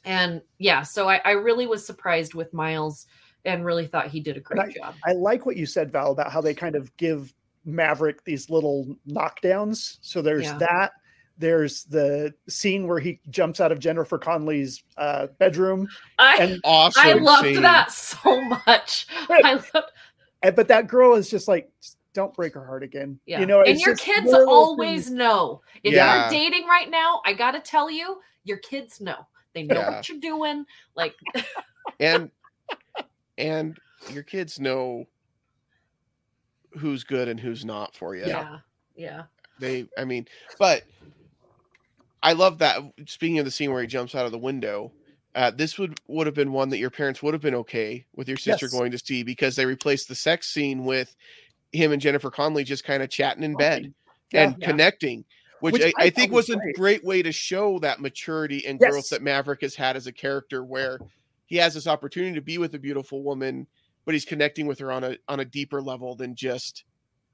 [0.05, 3.07] and yeah, so I, I really was surprised with Miles
[3.45, 4.95] and really thought he did a great job.
[5.05, 7.33] I like what you said, Val, about how they kind of give
[7.65, 9.99] Maverick these little knockdowns.
[10.01, 10.59] So there's Yeah.
[10.59, 10.93] that.
[11.41, 15.87] There's the scene where he jumps out of Jennifer Connelly's uh, bedroom,
[16.19, 17.07] I and, awesome.
[17.07, 17.63] I loved scene.
[17.63, 19.07] that so much.
[19.31, 19.71] I loved,
[20.43, 21.71] and but that girl is just like,
[22.13, 23.21] don't break her heart again.
[23.25, 23.39] yeah.
[23.39, 26.23] You know, and your kids one of those always things- know if Yeah.
[26.23, 27.23] you're dating right now.
[27.25, 29.25] I got to tell you, your kids know.
[29.55, 29.91] They know Yeah.
[29.91, 30.65] what you're doing.
[30.97, 31.15] Like,
[32.01, 32.33] and
[33.39, 33.79] and
[34.11, 35.05] your kids know
[36.79, 38.27] who's good and who's not for you.
[38.27, 38.59] yeah,
[38.97, 39.23] yeah,
[39.59, 40.27] They, I mean,
[40.59, 40.83] but
[42.23, 42.83] I love that.
[43.07, 44.93] Speaking of the scene where he jumps out of the window,
[45.35, 48.29] uh, this would would have been one that your parents would have been okay with
[48.29, 48.73] your sister Yes.
[48.73, 51.15] going to see because they replaced the sex scene with
[51.73, 53.93] him and Jennifer Connelly just kind of chatting in bed
[54.33, 54.43] Yeah.
[54.43, 54.67] and Yeah.
[54.67, 55.25] connecting.
[55.61, 56.77] Which, Which I, I I think was was a great.
[56.77, 60.65] great way to show that maturity and growth that Maverick has had as a character,
[60.65, 60.99] where
[61.49, 63.67] he has this opportunity to be with a beautiful woman,
[64.05, 66.85] but he's connecting with her on a on a deeper level than just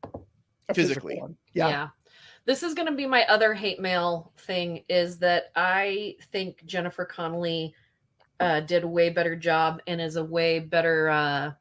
[0.05, 1.23] a physical physically.
[1.53, 1.69] yeah.
[1.69, 1.89] Yeah.
[2.47, 7.05] This is going to be my other hate mail thing is that I think Jennifer
[7.07, 7.75] Connelly
[8.39, 11.53] uh, did a way better job and is a way better uh,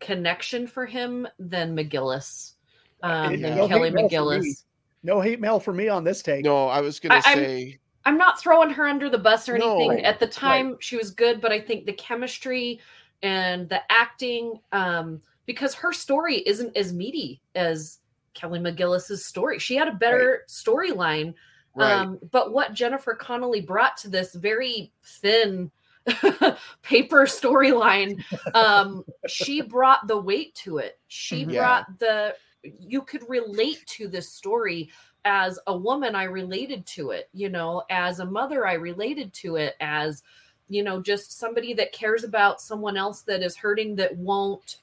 [0.00, 2.54] connection for him than McGillis,
[3.02, 4.38] um, Hey, than no Kelly hate mail for me.
[4.38, 4.64] McGillis.
[5.02, 6.44] No hate mail for me on this take.
[6.44, 6.66] no.
[6.66, 9.74] I was gonna say I'm not throwing her under the bus or No.
[9.74, 9.88] anything.
[9.90, 10.04] Right.
[10.04, 12.80] At the time, she was good, but I think the chemistry
[13.22, 17.98] and the acting, um, because her story isn't as meaty as
[18.34, 19.58] Kelly McGillis's story.
[19.58, 21.34] She had a better storyline.
[21.74, 21.92] right.
[21.92, 25.70] Um, but what Jennifer Connelly brought to this very thin
[26.82, 28.22] paper storyline,
[28.54, 30.98] um, she brought the weight to it.
[31.08, 31.52] She Mhm.
[31.52, 31.58] Yeah.
[31.60, 32.36] brought the
[32.80, 34.90] you could relate to this story
[35.26, 39.56] as a woman i related to it you know as a mother i related to
[39.56, 40.22] it as
[40.68, 44.78] you know just somebody that cares about someone else that is hurting that won't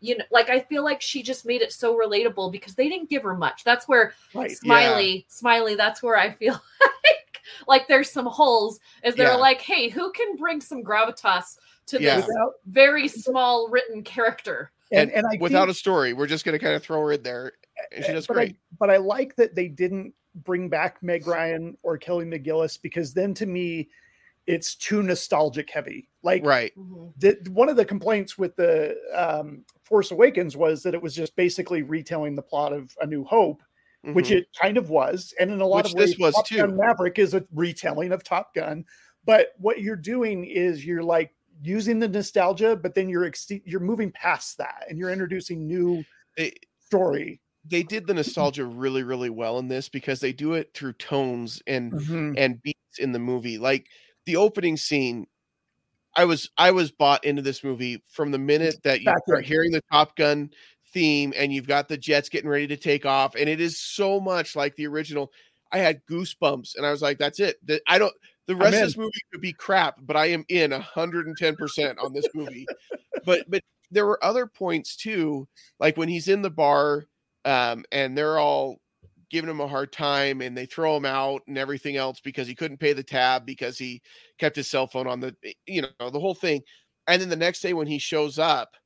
[0.00, 3.10] you know like i feel like she just made it so relatable because they didn't
[3.10, 4.50] give her much that's where Right.
[4.50, 9.36] smiley smiley that's where i feel like like there's some holes as they're Yeah.
[9.36, 11.58] like hey who can bring some gravitas
[11.88, 12.16] to Yeah.
[12.22, 12.30] this
[12.66, 16.60] very small written character and, and, and I without think, a story, we're just gonna
[16.60, 17.52] kind of throw her in there.
[17.92, 18.52] And she does but great.
[18.52, 20.12] I, but I like that they didn't
[20.44, 23.88] bring back Meg Ryan or Kelly McGillis because then to me,
[24.46, 26.08] it's too nostalgic heavy.
[26.22, 26.72] Like right.
[26.76, 27.12] Mhm.
[27.18, 31.34] the, one of the complaints with the um, Force Awakens was that it was just
[31.36, 33.62] basically retelling the plot of A New Hope,
[34.02, 34.36] which Mhm.
[34.38, 36.56] it kind of was, and in a lot Which of ways, this was Top too.
[36.58, 38.84] Gun Maverick is a retelling of Top Gun.
[39.24, 43.80] But what you're doing is you're like using the nostalgia, but then you're ex- you're
[43.80, 46.04] moving past that, and you're introducing new
[46.36, 47.40] They, story.
[47.68, 51.62] They did the nostalgia really, really well in this because they do it through tones
[51.66, 52.34] and Mm-hmm.
[52.36, 53.58] and beats in the movie.
[53.58, 53.86] Like
[54.24, 55.26] the opening scene,
[56.16, 59.44] I was I was bought into this movie from the minute that you start in.
[59.44, 60.50] hearing the Top Gun
[60.92, 64.18] theme and you've got the jets getting ready to take off, and it is so
[64.20, 65.30] much like the original.
[65.72, 68.14] I had goosebumps, and I was like, "That's it." The- I don't.
[68.46, 71.56] The rest of this movie could be crap, but I am in hundred and ten
[71.56, 72.64] percent on this movie.
[73.24, 75.46] but but there were other points too,
[75.80, 77.06] like when he's in the bar,
[77.46, 78.80] um, and they're all
[79.30, 82.54] giving him a hard time and they throw him out and everything else because he
[82.54, 84.02] couldn't pay the tab because he
[84.38, 85.34] kept his cell phone on the
[85.66, 86.62] you know the whole thing
[87.08, 88.76] and then the next day when he shows up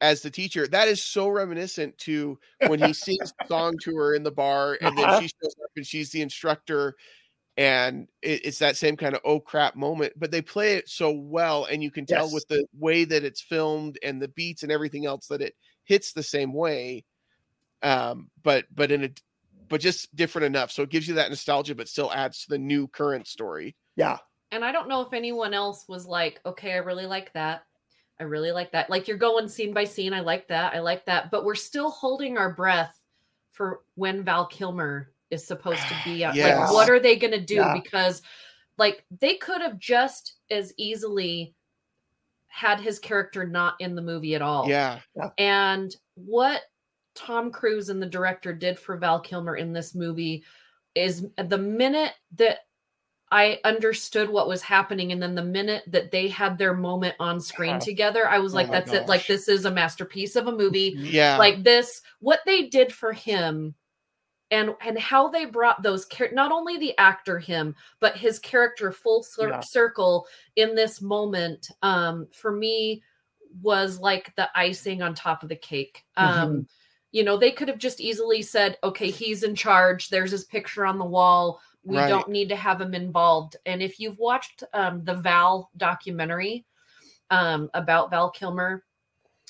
[0.00, 4.14] as the teacher that is so reminiscent to when he sings the song to her
[4.14, 6.96] in the bar and then she shows up and she's the instructor
[7.56, 11.10] and it, it's that same kind of oh crap moment but they play it so
[11.12, 12.32] well and you can tell Yes.
[12.32, 16.12] with the way that it's filmed and the beats and everything else that it hits
[16.12, 17.04] the same way
[17.82, 19.10] um but but in a
[19.68, 22.58] but just different enough so it gives you that nostalgia but still adds to the
[22.58, 24.18] new current story Yeah,
[24.50, 27.64] And I don't know if anyone else was like, okay, I really like that.
[28.20, 28.90] I really like that.
[28.90, 30.12] Like you're going scene by scene.
[30.12, 30.74] I like that.
[30.74, 31.30] I like that.
[31.30, 32.94] But we're still holding our breath
[33.50, 36.34] for when Val Kilmer is supposed to be out.
[36.34, 36.58] Yes.
[36.58, 37.56] Like, what are they going to do?
[37.56, 37.74] Yeah.
[37.82, 38.22] Because,
[38.78, 41.54] like, they could have just as easily
[42.48, 44.68] had his character not in the movie at all.
[44.68, 45.00] yeah
[45.38, 46.60] And what
[47.14, 50.44] Tom Cruise and the director did for Val Kilmer in this movie
[50.94, 52.58] is the minute that
[53.30, 57.40] I understood what was happening, and then the minute that they had their moment on
[57.40, 57.80] screen Uh-huh.
[57.80, 59.08] together, I was Oh like, my that's it.
[59.08, 60.94] Like, this is a masterpiece of a movie.
[60.98, 63.74] yeah Like, this, what they did for him.
[64.50, 68.92] And, and how they brought those char- not only the actor him but his character
[68.92, 69.60] full cir- Yeah.
[69.60, 73.02] circle in this moment um for me
[73.62, 76.04] was like the icing on top of the cake.
[76.18, 76.68] Um,
[77.12, 80.08] you know, they could have just easily said, okay, he's in charge.
[80.08, 81.60] There's his picture on the wall.
[81.84, 82.08] We Right.
[82.08, 83.56] don't need to have him involved.
[83.66, 86.64] And if you've watched um, the Val documentary
[87.30, 88.84] um, about Val Kilmer,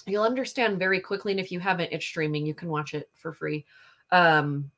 [0.07, 1.33] you'll understand very quickly.
[1.33, 2.45] And if you haven't, it's streaming.
[2.45, 3.65] You can watch it for free.
[4.11, 4.71] Um,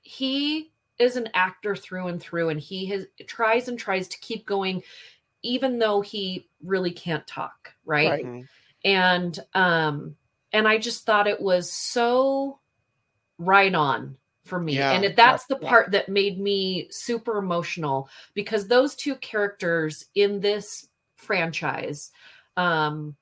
[0.00, 4.46] he is an actor through and through, and he has tries and tries to keep
[4.46, 4.82] going,
[5.42, 7.74] even though he really can't talk.
[7.84, 8.24] Right Right.
[8.24, 8.48] Mhm.
[8.84, 10.16] and um
[10.52, 12.58] and i just thought it was so
[13.38, 14.92] right on for me Yeah.
[14.92, 15.68] and it, that's the Yeah.
[15.68, 22.10] part that made me super emotional because those two characters in this franchise
[22.56, 23.16] um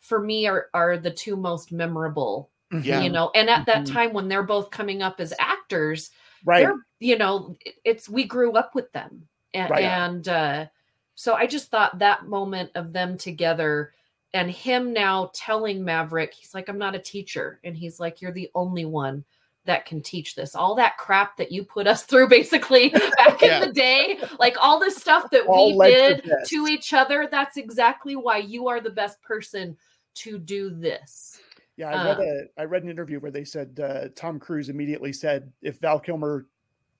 [0.00, 3.02] for me are are the two most memorable Yeah.
[3.02, 3.92] you know and at that Mhm.
[3.92, 6.10] time when they're both coming up as actors
[6.44, 6.60] right.
[6.60, 9.84] they're you know it's we grew up with them and, Right.
[9.84, 10.66] and uh
[11.14, 13.92] so i just thought that moment of them together
[14.34, 18.32] and him now telling maverick he's like i'm not a teacher and he's like you're
[18.32, 19.24] the only one
[19.64, 23.62] that can teach this all that crap that you put us through basically back Yeah.
[23.62, 27.56] in the day like all this stuff that All we did to each other that's
[27.56, 29.76] exactly why you are the best person
[30.14, 31.40] to do this
[31.76, 34.68] Yeah, I read Uh, a I read an interview where they said uh, Tom Cruise
[34.68, 36.46] immediately said, "If Val Kilmer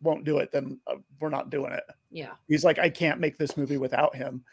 [0.02, 3.36] won't do it, then uh, we're not doing it." yeah He's like, "I can't make
[3.38, 4.44] this movie without him."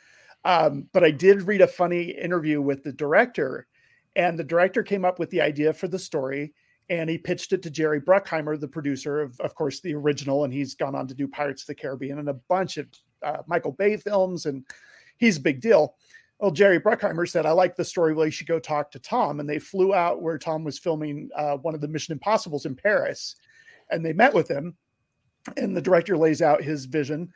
[0.45, 3.67] Um, but I did read a funny interview with the director,
[4.15, 6.53] and the director came up with the idea for the story,
[6.89, 10.53] and he pitched it to Jerry Bruckheimer, the producer of, of course, the original, and
[10.53, 12.87] he's gone on to do Pirates of the Caribbean and a bunch of
[13.23, 14.63] uh, Michael Bay films, and
[15.17, 15.95] he's a big deal.
[16.39, 18.13] Well, Jerry Bruckheimer said, I like the story.
[18.13, 19.39] Well, you should go talk to Tom.
[19.39, 22.75] And they flew out where Tom was filming uh, one of the Mission Impossibles in
[22.75, 23.37] Paris.
[23.89, 24.75] And they met with him.
[25.55, 27.31] And the director lays out his vision.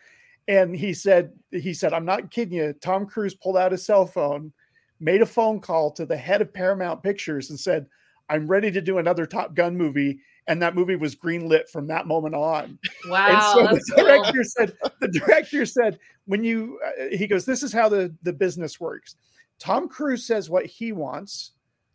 [0.49, 2.73] And he said, he said, I'm not kidding you.
[2.81, 4.51] Tom Cruise pulled out his cell phone,
[4.99, 7.85] made a phone call to the head of Paramount Pictures and said,
[8.29, 10.19] I'm ready to do another Top Gun movie.
[10.47, 14.05] And that movie was greenlit from that moment on wow and so that's the cool.
[14.05, 18.33] director said the director said when you uh, he goes this is how the the
[18.33, 19.15] business works
[19.59, 21.51] tom cruise says what he wants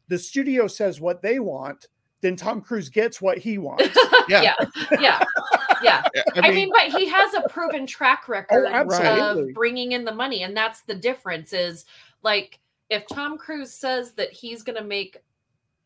[0.06, 1.88] the studio says what they want
[2.20, 3.88] then tom cruise gets what he wants
[4.28, 4.42] Yeah.
[4.42, 4.54] yeah
[5.00, 5.24] yeah
[5.84, 9.92] yeah Yeah, I mean, but he has a proven track oh, record Oh, of bringing
[9.92, 11.52] in the money, and that's the difference.
[11.52, 11.84] Is
[12.22, 12.58] like
[12.90, 15.18] if Tom Cruise says that he's going to make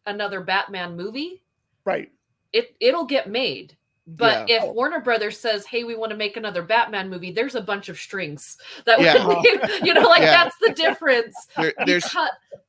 [0.06, 1.42] another Batman movie,
[1.84, 2.10] Right.
[2.52, 3.76] it it'll get made.
[4.10, 4.64] But Yeah.
[4.64, 7.90] if Warner Brothers says, "Hey, we want to make another Batman movie," there's a bunch
[7.90, 8.56] of strings
[8.86, 9.26] that Yeah.
[9.26, 9.50] would be,
[9.86, 10.44] you know, like Yeah.
[10.44, 11.34] that's the difference.
[11.56, 12.10] There, there's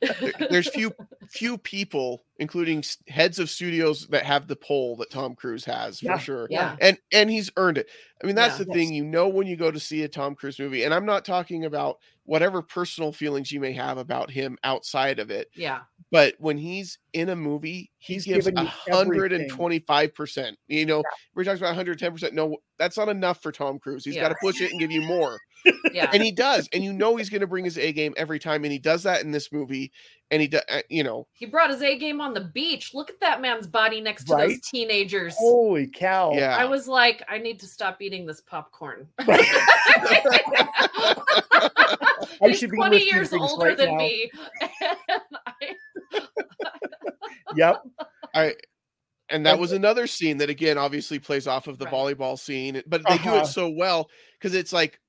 [0.01, 0.93] there- there's few
[1.29, 6.17] few people, including heads of studios, that have the pull that Tom Cruise has Yeah.
[6.17, 6.47] for sure.
[6.49, 7.87] yeah, and and he's earned it.
[8.21, 8.65] I mean, that's Yeah.
[8.65, 8.93] the thing.
[8.93, 11.63] You know when you go to see a Tom Cruise movie, and I'm not talking
[11.63, 15.79] about whatever personal feelings you may have about him outside of it, yeah,
[16.11, 19.57] but when he's in a movie, he He's gives given a you hundred and everything.
[19.57, 20.57] twenty five percent.
[20.67, 21.03] You know,
[21.35, 22.33] we're talking about 110 percent.
[22.33, 24.05] No, that's not enough for Tom Cruise.
[24.05, 24.23] He's Yeah.
[24.23, 25.37] got to push it and give you more,
[25.93, 26.09] yeah.
[26.13, 26.69] and he does.
[26.73, 29.03] And you know he's going to bring his A game every time, and he does
[29.03, 29.91] that in this movie.
[30.31, 32.91] And he does, uh, you know, He brought his A game on the beach.
[32.93, 34.49] Look at that man's body next to Right?
[34.49, 35.33] those teenagers.
[35.35, 36.33] Holy cow.
[36.35, 36.55] yeah.
[36.55, 39.07] I was like, I need to stop eating this popcorn.
[39.21, 40.77] I
[42.43, 43.97] He's should be 20 years older right than now.
[43.97, 44.31] me.
[44.61, 45.75] And I-
[47.55, 47.83] Yep.
[48.33, 48.55] I
[49.29, 51.93] and that was another scene that again obviously plays off of the Right.
[51.93, 53.41] volleyball scene, but they do Uh-huh.
[53.43, 54.99] it so well because it's like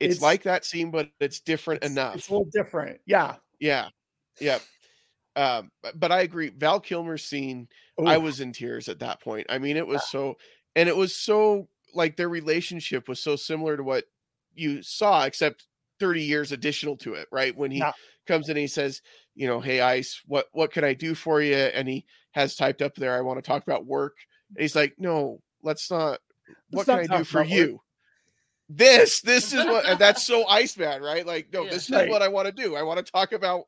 [0.00, 2.14] it's, It's- like that scene, but it's different It's, enough.
[2.16, 3.00] it's a little different.
[3.06, 3.36] Yeah.
[3.58, 3.88] yeah,
[4.40, 4.58] yeah.
[5.36, 6.48] Um, but, but I agree.
[6.50, 7.68] Val Kilmer's scene,
[8.04, 9.46] I was in tears at that point.
[9.48, 10.36] I mean, it was so,
[10.76, 14.04] and it was so like their relationship was so similar to what
[14.54, 15.66] you saw, except
[15.98, 17.28] thirty years additional to it.
[17.32, 17.92] Right when he Yeah.
[18.26, 19.02] comes in, and he says,
[19.34, 21.54] you know, hey Ice, what what can I do for you?
[21.54, 24.16] And he has typed up there, I want to talk about work.
[24.54, 26.20] And he's like, no, let's not.
[26.70, 27.80] What Let's can not I do for about work." you?
[28.70, 31.26] This, this is what, and that's so Iceman, right?
[31.26, 31.70] Like, no, Yeah.
[31.70, 32.76] this is what I want to do.
[32.76, 33.64] I want to talk about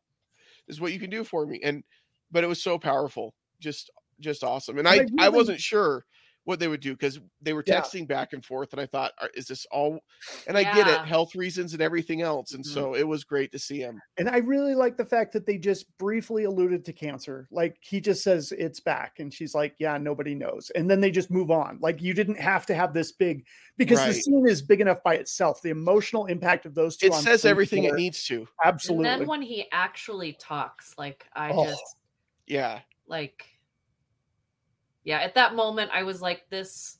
[0.67, 1.61] this is what you can do for me.
[1.65, 1.83] And,
[2.31, 4.79] but it was so powerful, just, just awesome.
[4.79, 6.05] And And I, I I wasn't sure
[6.51, 7.81] what they would do because they were Yeah.
[7.81, 10.01] texting back and forth, and I thought, is this all?
[10.47, 12.53] And I get it, health reasons and everything else.
[12.53, 12.69] And Mhm.
[12.75, 14.03] so it was great to see him.
[14.19, 17.49] And I really like the fact that they just briefly alluded to cancer.
[17.51, 21.11] Like he just says it's back, and she's like, "Yeah, nobody knows." And then they
[21.11, 21.79] just move on.
[21.81, 23.47] Like you didn't have to have this big
[23.79, 25.63] because the scene is big enough by itself.
[25.63, 27.07] The emotional impact of those two.
[27.07, 28.49] It on says screen everything it needs to.
[28.65, 29.09] Absolutely.
[29.09, 31.65] And then when he actually talks, like I Oh.
[31.65, 31.97] just
[32.47, 32.81] Yeah.
[33.07, 33.47] like
[35.05, 36.99] yeah, at that moment I was like this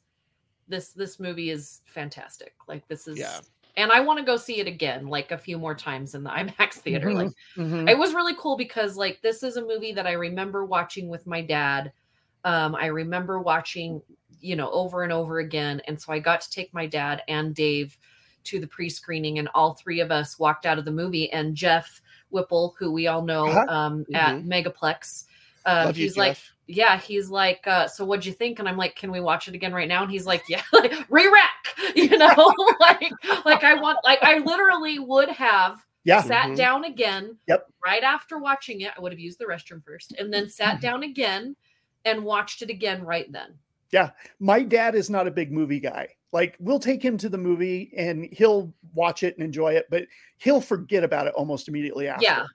[0.69, 2.55] this this movie is fantastic.
[2.69, 3.41] Like this is Yeah.
[3.77, 6.31] and I want to go see it again like a few more times in the
[6.41, 7.09] IMAX theater.
[7.09, 7.15] Mhm.
[7.15, 7.91] Like Mhm.
[7.91, 11.27] it was really cool because like this is a movie that I remember watching with
[11.27, 11.93] my dad.
[12.45, 14.01] Um, I remember watching,
[14.41, 15.83] you know, over and over again.
[15.87, 17.99] And so I got to take my dad and Dave
[18.45, 21.31] to the pre-screening, and all three of us walked out of the movie.
[21.31, 23.67] And Jeff Whipple, who we all know Uh-huh.
[23.69, 25.25] um, at Megaplex,
[25.67, 26.51] um, Love you, he's like, Jeff.
[26.71, 28.59] Yeah, he's like, uh, so what'd you think?
[28.59, 30.03] And I'm like, can we watch it again right now?
[30.03, 33.11] And he's like, yeah, like re-rack, you know, like,
[33.45, 36.23] like I want, like I literally would have yeah.
[36.23, 36.57] sat Mhm.
[36.57, 37.37] down again.
[37.49, 37.67] Yep.
[37.85, 40.81] Right after watching it, I would have used the restroom first and then sat Mhm.
[40.81, 41.57] down again
[42.05, 43.59] and watched it again right then.
[43.91, 44.11] Yeah.
[44.39, 46.09] My dad is not a big movie guy.
[46.33, 50.07] Like we'll take him to the movie and he'll watch it and enjoy it, but
[50.39, 52.25] he'll forget about it almost immediately after.
[52.25, 52.47] Yeah.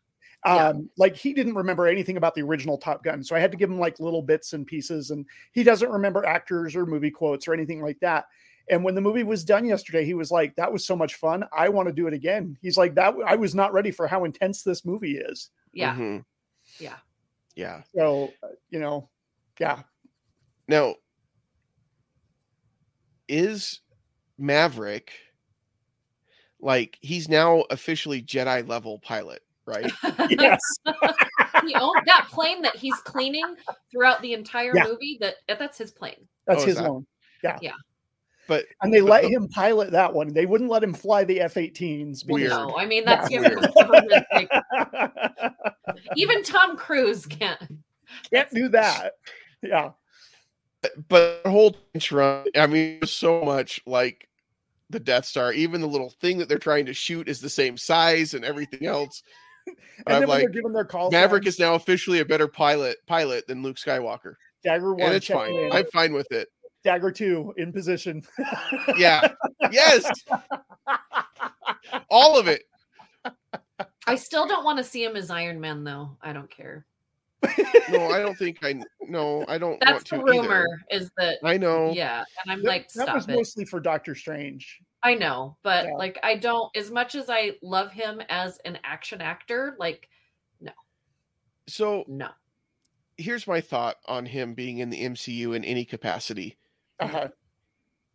[0.45, 0.69] Yeah.
[0.69, 3.57] Um, like he didn't remember anything about the original Top Gun, so I had to
[3.57, 7.47] give him like little bits and pieces, and he doesn't remember actors or movie quotes
[7.47, 8.25] or anything like that.
[8.69, 11.45] And when the movie was done yesterday, he was like, "That was so much fun.
[11.55, 14.23] I want to do it again." He's like, "That I was not ready for how
[14.23, 15.95] intense this movie is." Yeah.
[15.95, 16.25] Mhm.
[16.79, 16.97] Yeah.
[17.55, 17.83] Yeah.
[17.95, 19.09] So, uh, you know,
[19.59, 19.83] yeah,
[20.67, 20.95] Now,
[23.27, 23.81] is
[24.37, 25.11] Maverick
[26.59, 29.91] like he's now officially Jedi level pilot, right?
[30.29, 30.59] yes,
[31.65, 33.55] he owned that plane that he's cleaning
[33.91, 34.85] throughout the entire Yeah.
[34.85, 35.17] movie.
[35.21, 36.27] That that's his plane.
[36.47, 37.05] that's Oh, his that- own.
[37.43, 37.71] Yeah, Yeah.
[38.47, 40.31] But and they but let the- him pilot that one.
[40.33, 42.25] They wouldn't let him fly the F-18s.
[42.27, 42.51] Weird.
[42.51, 43.41] No, I mean that's Yeah.
[43.49, 44.49] given like,
[46.15, 47.59] even Tom Cruise can't.
[48.31, 49.13] Can't do that.
[49.63, 49.91] Yeah,
[51.09, 51.75] but the whole
[52.11, 54.29] run, I mean, so much like
[54.91, 55.51] the Death Star.
[55.51, 58.85] Even the little thing that they're trying to shoot is the same size and everything
[58.87, 59.23] else.
[59.67, 59.75] And
[60.07, 63.47] I'm then when they're giving their calls, Maverick is now officially a better pilot pilot
[63.47, 65.01] than Luke Skywalker, Dagger one.
[65.03, 65.53] and it's fine.
[65.53, 65.71] in.
[65.71, 66.49] I'm fine with it.
[66.83, 68.23] Dagger two in position.
[68.97, 69.27] Yeah.
[69.71, 70.09] yes.
[72.09, 72.63] All of it.
[74.07, 76.15] I still don't want to see him as Iron Man though.
[76.21, 76.85] I don't care.
[77.89, 78.81] No, I don't think I.
[79.07, 81.03] No, I don't That's want the to rumor either.
[81.03, 81.91] is that I know.
[81.91, 83.33] yeah, and I'm That- like that was it.
[83.35, 84.79] mostly for Doctor Strange.
[85.05, 85.93] I know, but Yeah.
[85.93, 90.09] like I don't as much as I love him as an action actor, like
[90.59, 90.71] no.
[91.67, 92.29] So no.
[93.17, 96.57] here's my thought on him being in the MCU in any capacity.
[96.99, 97.27] Uh-huh.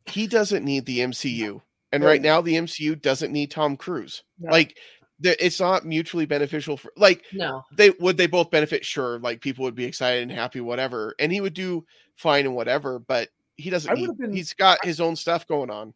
[0.07, 1.61] He doesn't need the MCU,
[1.93, 2.09] and No.
[2.09, 4.25] right now the MCU doesn't need Tom Cruise.
[4.39, 4.51] No.
[4.51, 4.77] Like
[5.23, 7.63] it's not mutually beneficial for like No.
[7.77, 11.31] they would they both benefit sure like people would be excited and happy whatever and
[11.31, 11.85] he would do
[12.17, 13.29] fine and whatever but
[13.59, 15.93] he doesn't I he, been- he's got his own stuff going on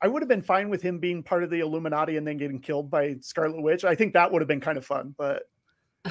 [0.00, 2.60] I would have been fine with him being part of the Illuminati and then getting
[2.60, 3.84] killed by Scarlet Witch.
[3.84, 5.44] I think that would have been kind of fun, but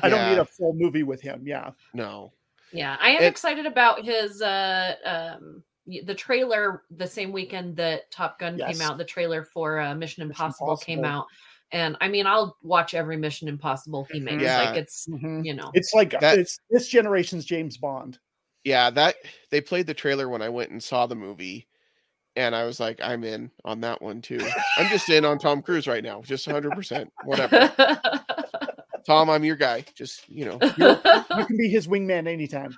[0.03, 1.43] I don't need a full movie with him.
[1.45, 1.71] Yeah.
[1.93, 2.33] no
[2.73, 5.63] Yeah, I am And- excited about his uh um
[6.05, 8.77] the trailer the same weekend that Top Gun Yes.
[8.77, 8.97] came out.
[8.97, 11.19] The trailer for uh, Mission Impossible, came Impossible.
[11.21, 11.27] out,
[11.71, 14.23] and I mean, I'll watch every Mission Impossible he Mhm.
[14.23, 14.43] makes.
[14.43, 14.63] Yeah.
[14.63, 18.19] Like it's you know, It's like That- it's this generation's James Bond.
[18.65, 19.15] yeah that
[19.49, 21.67] they played the trailer when i went and saw the movie
[22.37, 24.39] and i was like i'm in on that one too
[24.77, 27.71] i'm just in on tom cruise right now just 100% whatever
[29.05, 32.75] tom i'm your guy just you know You can be his wingman anytime.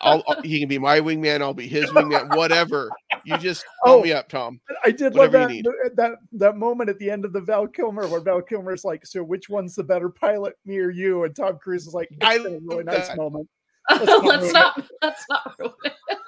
[0.00, 2.90] I'll, I'll- he can be my wingman i'll be his wingman whatever
[3.24, 4.02] you just call Oh.
[4.02, 7.24] me up tom I did love that, you uh, that that moment at the end
[7.26, 10.78] of the Val Kilmer where Val Kilmer's like, "So which one's the better pilot, me
[10.78, 13.18] or you?" And Tom Cruise is like, "It's I a really nice that.
[13.18, 13.46] moment."
[13.90, 14.52] let's not it.
[14.54, 16.18] not let's not ruin it.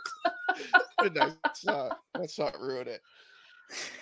[1.03, 3.01] Let's not let's not ruin it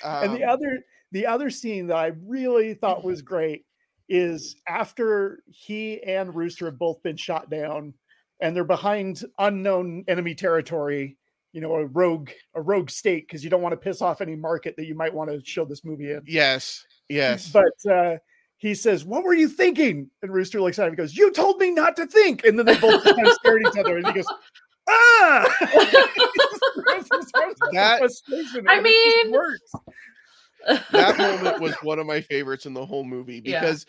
[0.05, 3.65] and the Um, other the other scene that I really thought was great
[4.09, 7.95] is after he and Rooster have both been shot down
[8.41, 11.17] and they're behind unknown enemy territory,
[11.53, 14.37] you know, a rogue a rogue state because you don't want to piss off any
[14.37, 16.23] market that you might want to show this movie in.
[16.27, 18.17] yes yes But uh
[18.57, 21.59] he says, "What were you thinking?" And Rooster looks at him and goes, "You told
[21.59, 24.07] me not to think." And then they both kind of stare at each other, and
[24.07, 24.27] he goes,
[24.91, 25.57] "Ah!"
[27.73, 28.01] That-
[28.69, 29.73] I and it just mean- works.
[30.93, 33.61] that moment was one of my favorites in the whole movie Yeah.
[33.61, 33.87] because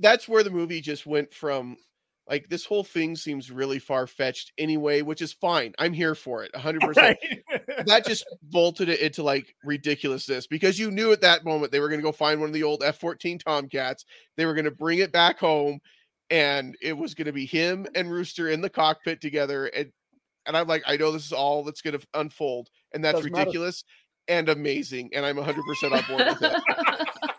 [0.00, 1.76] that's where the movie just went from
[2.26, 5.74] like this whole thing seems really far fetched anyway, which is fine.
[5.78, 6.80] I'm here for it 100%.
[6.96, 7.18] Right.
[7.86, 11.88] That just bolted it into like ridiculousness because you knew at that moment they were
[11.90, 14.06] going to go find one of the old F 14 Tomcats.
[14.38, 15.80] They were going to bring it back home
[16.30, 19.66] and it was going to be him and Rooster in the cockpit together.
[19.66, 19.92] And,
[20.46, 22.68] and I'm like, I know this is all that's going to unfold.
[22.92, 23.42] And that's Doesn't matter.
[23.42, 23.84] ridiculous
[24.28, 25.10] and amazing.
[25.14, 25.46] And I'm 100%
[25.92, 26.62] on board with it.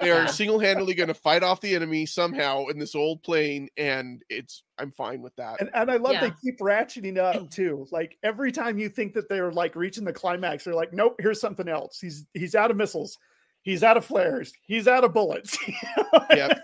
[0.00, 4.22] They are single-handedly going to fight off the enemy somehow in this old plane, and
[4.28, 5.62] it's I'm fine with that.
[5.62, 7.86] And, and I love they keep ratcheting up too.
[7.90, 11.40] Like every time you think that they're like reaching the climax, they're like, nope, here's
[11.40, 12.00] something else.
[12.00, 13.16] He's he's out of missiles,
[13.62, 15.56] he's out of flares, he's out of bullets.
[16.30, 16.58] Yep.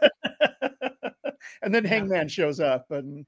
[1.62, 1.88] and then Yeah.
[1.90, 3.24] Hangman shows up, and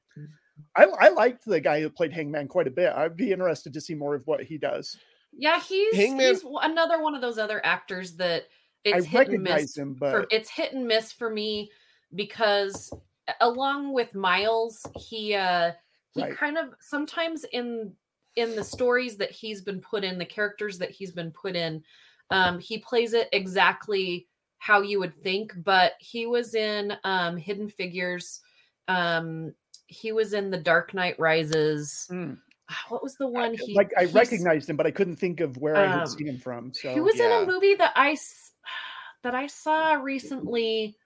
[0.76, 2.92] I, I liked the guy who played Hangman quite a bit.
[2.94, 4.96] I'd be interested to see more of what he does.
[5.32, 8.44] yeah, he's Hangman- he's another one of those other actors that
[8.84, 11.70] it's I hit and miss recognize him, for, but it's hit and miss for me
[12.14, 12.92] because
[13.40, 15.72] along with Miles, he uh
[16.14, 16.36] he Right.
[16.36, 17.94] kind of sometimes in
[18.36, 21.82] in the stories that he's been put in, the characters that he's been put in,
[22.30, 24.26] um, he plays it exactly
[24.58, 25.52] how you would think.
[25.64, 28.40] But he was in um Hidden Figures,
[28.88, 29.54] um,
[29.92, 32.08] he was in The Dark Knight Rises.
[32.10, 32.38] Mm.
[32.70, 35.56] Ah, What was the one he like I recognized him, but I couldn't think of
[35.58, 36.72] where I Um, had seen him from.
[36.72, 38.52] So he was in a movie that I s-
[39.22, 40.96] that I saw recently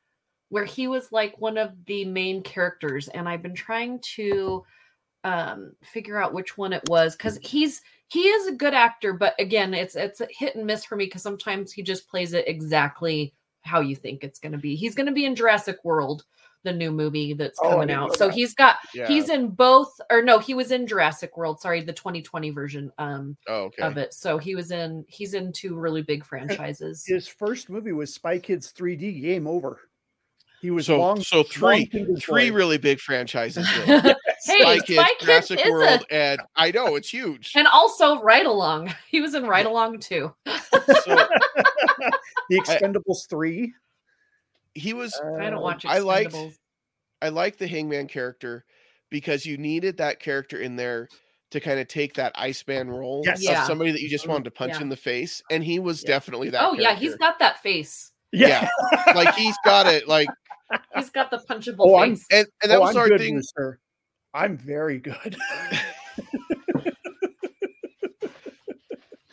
[0.49, 4.65] where he was like one of the main characters and I've been trying to
[5.25, 9.35] um figure out which one it was cuz he's he is a good actor but
[9.41, 12.47] again it's it's a hit and miss for me cuz sometimes he just plays it
[12.47, 14.77] exactly how you think it's going to be.
[14.77, 16.25] He's going to be in Jurassic World
[16.67, 18.17] the new movie that's Oh, coming didn't know out.
[18.19, 18.35] So that.
[18.35, 19.09] he's got Yeah.
[19.09, 23.37] he's in both or no, he was in Jurassic World, sorry, the 2020 version um
[23.49, 23.83] oh, okay.
[23.83, 24.13] of it.
[24.13, 27.05] So he was in he's in two really big franchises.
[27.07, 29.23] his first movie was Spy Kids 3D.
[29.23, 29.81] Game over.
[30.61, 31.23] He was So long.
[31.23, 32.57] so three Fingers three Boy.
[32.57, 33.67] really big franchises.
[33.87, 34.15] Then.
[34.45, 34.87] Hey, Spy Spy Kids,
[35.19, 37.53] Kids Jurassic a- World, and I know it's huge.
[37.57, 38.95] and also Ride Along.
[39.11, 40.33] He was in Ride Along too.
[40.47, 41.17] So
[42.49, 43.73] the Expendables 3.
[44.77, 46.33] He was I don't watch I like.
[47.23, 48.65] I like the Hangman character
[49.11, 51.09] because you needed that character in there
[51.53, 53.39] to kind of take that Iceman role Yes.
[53.39, 53.67] of Yeah.
[53.67, 54.83] somebody that you just wanted to punch Yeah.
[54.83, 56.09] in the face, and he was Yeah.
[56.09, 56.63] definitely that.
[56.63, 58.13] Oh yeah, he's got that face.
[58.33, 58.69] yeah,
[59.15, 60.07] like he's got it.
[60.09, 60.29] Like,
[60.97, 62.27] He's got the punchable Oh, I'm- face.
[62.31, 63.37] and and that oh, was I'm our good, thing.
[63.37, 63.79] Rooster.
[64.35, 65.37] I'm very good.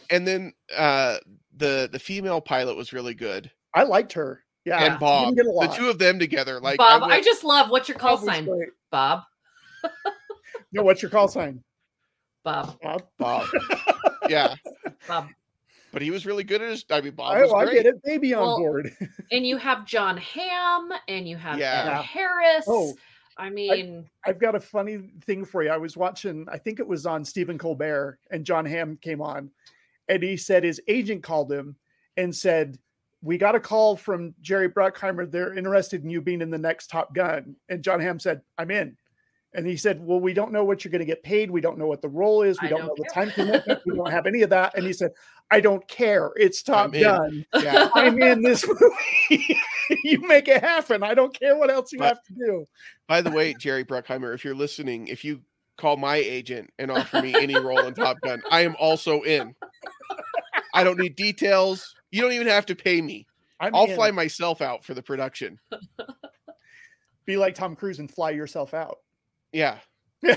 [0.09, 1.17] And then uh
[1.55, 4.42] the the female pilot was really good, I liked her.
[4.65, 4.83] Yeah.
[4.83, 6.59] and Bob, didn't get a the two of them together.
[6.59, 8.45] Like, Bob, I, went- just love what's your call Bob sign?
[8.45, 8.69] great.
[8.91, 9.23] Bob.
[10.71, 11.61] No, what's your call sign?
[12.43, 12.77] Bob.
[12.81, 13.03] Bob.
[13.19, 13.47] Bob.
[14.29, 14.55] yeah,
[15.07, 15.27] Bob.
[15.91, 16.85] but he was really good at his.
[16.89, 17.83] I mean, Bob I, was I great.
[17.83, 18.03] get it.
[18.03, 18.91] Baby on Well, board.
[19.31, 21.65] And you have Jon Hamm and you have Yeah.
[21.81, 22.01] Ed Yeah.
[22.01, 22.65] Harris.
[22.67, 22.93] Oh,
[23.37, 25.69] I mean, I've got a funny thing for you.
[25.69, 29.49] I was watching, I think it was on Stephen Colbert, and Jon Hamm came on,
[30.07, 31.75] and he said his agent called him
[32.15, 32.77] and said,
[33.23, 35.31] we got a call from Jerry Bruckheimer.
[35.31, 37.55] They're interested in you being in the next Top Gun.
[37.69, 38.97] And Jon Hamm said, I'm in.
[39.55, 41.49] And he said, Well, we don't know what you're going to get paid.
[41.49, 42.59] We don't know what the role is.
[42.61, 43.81] We I don't, don't know the time commitment.
[43.85, 44.75] we don't have any of that.
[44.75, 45.11] And he said,
[45.51, 46.31] I don't care.
[46.35, 47.45] It's Top I'm in." Gun.
[47.61, 47.89] Yeah.
[47.93, 48.67] I'm in this
[49.29, 49.57] movie.
[50.03, 51.03] you make it happen.
[51.03, 52.67] I don't care what else you But- have to do.
[53.07, 55.41] By the way, Jerry Bruckheimer, if you're listening, if you
[55.77, 59.53] call my agent and offer me any role in Top Gun, I am also in.
[60.73, 61.95] I don't need details.
[62.11, 63.27] You don't even have to pay me.
[63.59, 63.95] I'm I'll in.
[63.95, 65.59] fly myself out for the production.
[67.25, 68.97] Be like Tom Cruise and fly yourself out.
[69.51, 69.77] Yeah.
[70.25, 70.35] I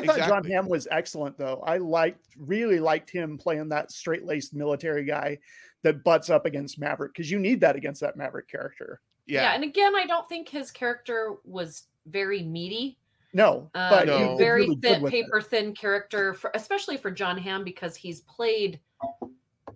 [0.00, 0.52] thought Jon Exactly.
[0.52, 1.62] Hamm was excellent, though.
[1.64, 5.38] I liked, really liked him playing that straight laced military guy
[5.82, 9.00] that butts up against Maverick because you need that against that Maverick character.
[9.26, 9.42] Yeah.
[9.42, 9.54] Yeah.
[9.54, 12.98] and again, I don't think his character was very meaty.
[13.32, 14.18] No, Um, but No.
[14.18, 15.10] he a very really good thin, it.
[15.10, 18.80] paper thin character, for, especially for Jon Hamm because he's played.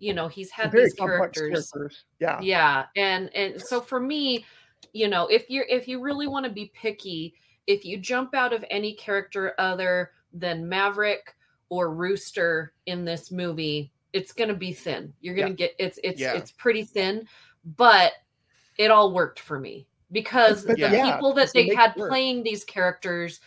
[0.00, 1.70] You know, he's had Very these characters.
[1.70, 2.04] characters.
[2.18, 4.44] Yeah, yeah and and so for me
[4.92, 7.34] you know if you're if you really want to be picky
[7.66, 11.34] if you jump out of any character other than maverick
[11.70, 15.98] or rooster in this movie it's going to be thin you're going to get it's
[16.04, 16.34] it's Yeah.
[16.34, 17.26] it's pretty thin
[17.76, 18.12] but
[18.76, 22.64] it all worked for me because But the yeah, people that they had playing these
[22.64, 23.40] characters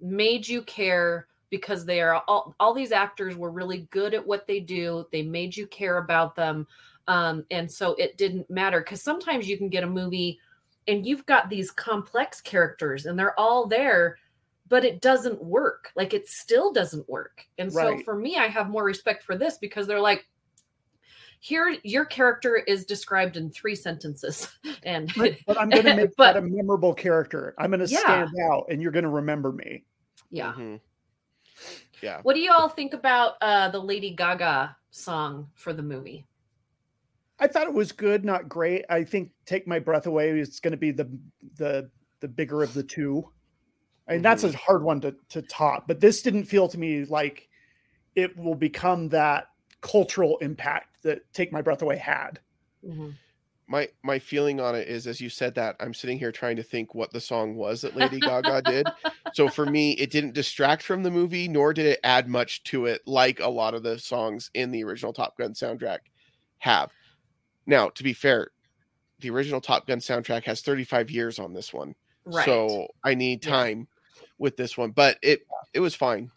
[0.00, 4.46] made you care because they are all all these actors were really good at what
[4.46, 5.06] they do.
[5.10, 6.66] They made you care about them.
[7.08, 10.38] Um, and so it didn't matter because sometimes you can get a movie
[10.86, 14.18] and you've got these complex characters and they're all there
[14.68, 15.90] but it doesn't work.
[15.96, 17.44] Like it still doesn't work.
[17.58, 20.26] And so for me i have more respect for this because they're like
[21.40, 24.48] here your character is described in three sentences
[24.84, 27.54] and but, but I'm going to make But- that a memorable character.
[27.58, 28.00] I'm going to Yeah.
[28.00, 29.84] stand out, and you're going to remember me.
[30.30, 30.80] yeah Mhm.
[32.02, 32.20] Yeah.
[32.22, 36.26] what do you all think about uh the lady gaga song for the movie
[37.42, 38.84] I thought it was good, not great.
[38.90, 41.08] I think "Take My Breath Away" is going to be the
[41.56, 43.26] the the bigger of the two.
[44.06, 47.06] I mean, that's a hard one to to top, but this didn't feel to me
[47.06, 47.48] like
[48.14, 49.46] it will become that
[49.80, 52.40] cultural impact that "Take My Breath Away" had.
[52.86, 53.10] Mm-hmm.
[53.68, 56.62] My my feeling on it is as you said that, I'm sitting here trying to
[56.62, 58.86] think what the song was that Lady Gaga did.
[59.32, 62.86] So for me, it didn't distract from the movie, nor did it add much to
[62.86, 65.98] it, like a lot of the songs in the original Top Gun soundtrack
[66.58, 66.90] have.
[67.64, 68.48] Now, to be fair,
[69.20, 71.94] the original Top Gun soundtrack has 35 years on this one.
[72.24, 73.52] right So I need Yeah.
[73.52, 73.88] time
[74.38, 74.90] with this one.
[74.90, 76.32] But it it was fine.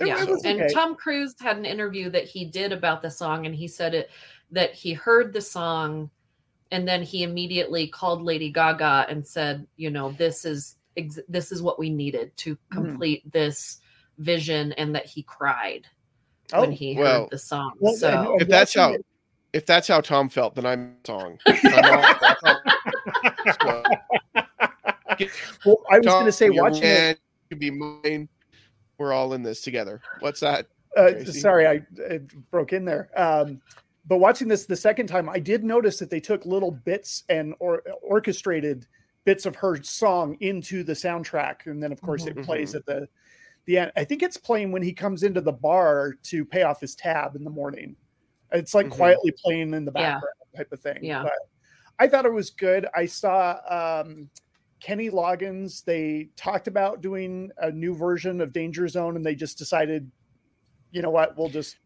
[0.00, 0.72] It- yeah, it was and okay.
[0.74, 4.10] Tom Cruise had an interview that he did about the song, and he said it
[4.50, 6.10] that he heard the song,
[6.72, 11.52] and then he immediately called Lady Gaga and said, "You know, this is ex- this
[11.52, 12.74] is what we needed to Mm-hmm.
[12.74, 13.80] complete this
[14.18, 15.86] vision," and that he cried
[16.52, 17.72] Oh, when he well- heard the song.
[17.78, 18.96] well, so and- and If that's how
[19.52, 21.38] if that's how Tom felt, then I'm song.
[21.46, 21.84] I'm
[23.66, 23.84] all-
[25.64, 26.86] well, I was going to say you're watching it.
[26.86, 27.16] man,
[27.50, 28.28] you be mine.
[29.00, 30.02] We're all in this together.
[30.18, 30.66] What's that?
[30.94, 31.80] Uh, sorry, I,
[32.10, 32.18] I
[32.50, 33.08] broke in there.
[33.18, 33.62] Um,
[34.06, 37.54] but watching this the second time, I did notice that they took little bits and
[37.60, 38.86] or orchestrated
[39.24, 42.76] bits of her song into the soundtrack, and then of course it plays Mhm.
[42.76, 43.08] at the
[43.64, 43.92] the end.
[43.96, 47.36] I think it's playing when he comes into the bar to pay off his tab
[47.36, 47.96] in the morning.
[48.52, 48.90] It's like Mhm.
[48.92, 50.14] quietly playing in the Yeah.
[50.14, 50.98] background type of thing.
[51.02, 51.22] Yeah.
[51.22, 51.32] But
[51.98, 52.86] I thought it was good.
[52.94, 53.60] I saw
[54.02, 54.28] um,
[54.80, 55.84] Kenny Loggins.
[55.84, 60.10] They talked about doing a new version of Danger Zone, and they just decided,
[60.90, 61.76] you know what, we'll just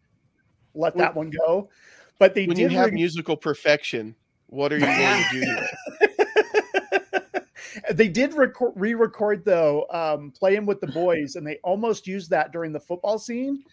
[0.74, 1.68] let that one go.
[2.18, 4.14] But they When did you have re- musical perfection,
[4.46, 5.68] what are you going to do to
[6.00, 7.46] it?
[7.96, 12.52] they did record, re-record though, um, playing with the boys, and they almost used that
[12.52, 13.64] during the football scene.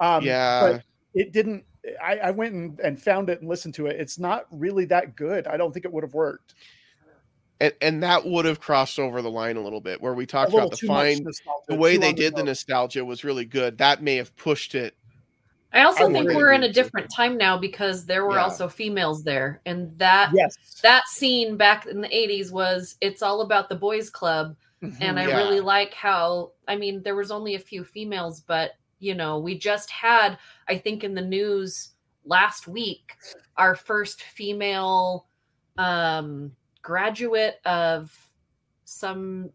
[0.00, 0.60] Um, yeah.
[0.60, 0.82] but
[1.14, 1.64] it didn't.
[2.02, 4.00] I, I went and, and found it and listened to it.
[4.00, 5.46] It's not really that good.
[5.46, 6.54] I don't think it would have worked.
[7.60, 10.52] And, and that would have crossed over the line a little bit where we talked
[10.52, 11.24] about the fine
[11.68, 13.78] the way they did the nostalgia was really good.
[13.78, 14.96] That may have pushed it
[15.74, 18.44] I also I think we're in a different time now because there were Yeah.
[18.44, 23.40] also females there, and that Yes, that scene back in the 80s was it's all
[23.40, 24.56] about the boys club
[25.00, 25.38] and I Yeah.
[25.38, 29.58] really like how I mean there was only a few females, but you know we
[29.58, 30.38] just had
[30.68, 31.90] I think in the news
[32.24, 33.16] last week
[33.56, 35.26] our first female
[35.76, 36.52] um,
[36.84, 38.16] graduate of
[38.84, 39.50] some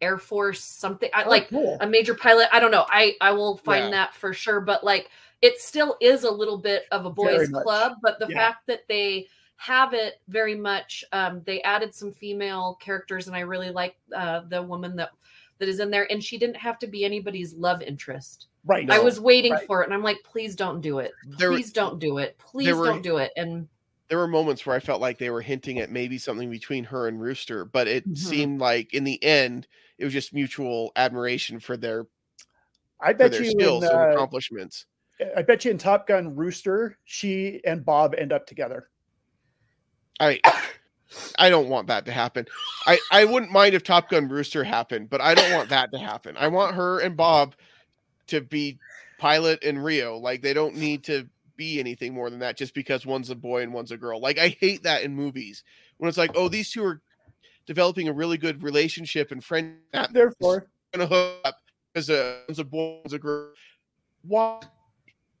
[0.00, 1.78] Air Force something I, Oh, like cool.
[1.80, 2.48] a major pilot.
[2.52, 2.84] I don't know.
[2.88, 3.90] I I will find Yeah.
[3.92, 5.10] that for sure, but like
[5.42, 8.36] it still is a little bit of a boys club, but the Yeah.
[8.36, 9.26] fact that they
[9.56, 14.40] have it very much um they added some female characters and I really like uh
[14.48, 15.10] the woman that
[15.58, 18.48] that is in there and she didn't have to be anybody's love interest.
[18.66, 18.90] right.
[18.90, 19.66] I was waiting right.
[19.66, 21.12] for it and I'm like please don't do it.
[21.38, 22.36] there Please don't do it.
[22.38, 23.30] Please were- don't do it.
[23.36, 23.68] And
[24.08, 27.08] there were moments where I felt like they were hinting at maybe something between her
[27.08, 28.16] and Rooster, but it Mhm.
[28.18, 29.66] seemed like in the end
[29.98, 32.06] it was just mutual admiration for their
[33.00, 34.86] I bet their you skills in, and uh, accomplishments.
[35.36, 38.90] I bet you in Top Gun Rooster, she and Bob end up together.
[40.20, 40.40] I
[41.38, 42.46] I don't want that to happen.
[42.86, 45.98] I I wouldn't mind if Top Gun Rooster happened, but I don't want that to
[45.98, 46.36] happen.
[46.36, 47.54] I want her and Bob
[48.28, 48.78] to be
[49.18, 50.18] pilot and Rio.
[50.18, 53.62] Like they don't need to be anything more than that just because one's a boy
[53.62, 54.20] and one's a girl.
[54.20, 55.64] Like I hate that in movies
[55.98, 57.00] when it's like, oh, these two are
[57.66, 59.76] developing a really good relationship and friend
[60.12, 61.56] Therefore, gonna hook up
[61.92, 63.52] because uh, one's a boy, one's a girl.
[64.22, 64.60] Why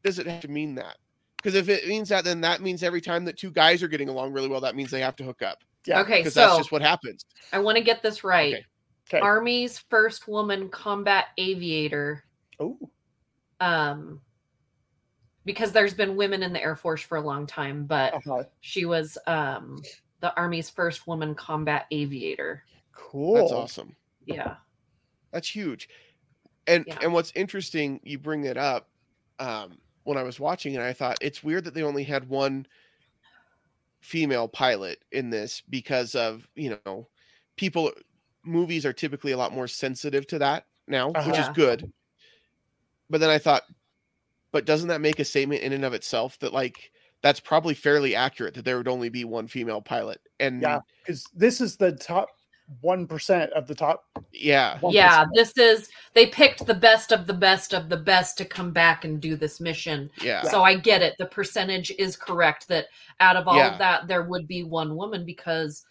[0.02, 0.98] does it have to mean that?
[1.36, 4.08] Because if it means that, then that means every time that two guys are getting
[4.08, 5.62] along really well, that means they have to hook up.
[5.86, 6.00] Yeah.
[6.00, 7.26] okay, Because that's just what happens.
[7.52, 8.54] I want to get this right.
[8.54, 8.64] Okay.
[9.10, 9.20] Okay.
[9.20, 12.24] Army's first woman combat aviator.
[12.58, 12.78] oh,
[13.60, 14.20] Um,
[15.44, 18.44] because there's been women in the Air Force for a long time, but uh-huh.
[18.60, 19.82] she was um
[20.20, 22.64] the Army's first woman combat aviator.
[22.92, 23.34] cool.
[23.34, 23.94] That's awesome.
[24.24, 24.56] Yeah.
[25.32, 25.88] That's huge.
[26.66, 26.98] And Yeah.
[27.02, 28.88] and what's interesting, you bring it up.
[29.38, 32.66] Um, when I was watching it, I thought it's weird that they only had one
[34.00, 37.08] female pilot in this because of you know
[37.56, 37.90] people
[38.44, 41.52] movies are typically a lot more sensitive to that now, which is Uh-huh.
[41.52, 41.92] good.
[43.10, 43.62] But then I thought,
[44.54, 46.92] but doesn't that make a statement in and of itself that like
[47.22, 50.20] that's probably fairly accurate that there would only be one female pilot?
[50.38, 50.78] And Yeah.
[51.02, 52.28] Because this is the top
[52.80, 54.04] one percent of the top.
[54.32, 54.92] yeah, 1%.
[54.92, 58.70] Yeah, this is they picked the best of the best of the best to come
[58.70, 60.08] back and do this mission.
[60.22, 61.14] yeah, So I get it.
[61.18, 62.86] The percentage is correct that
[63.18, 63.72] out of all Yeah.
[63.72, 65.84] of that there would be one woman because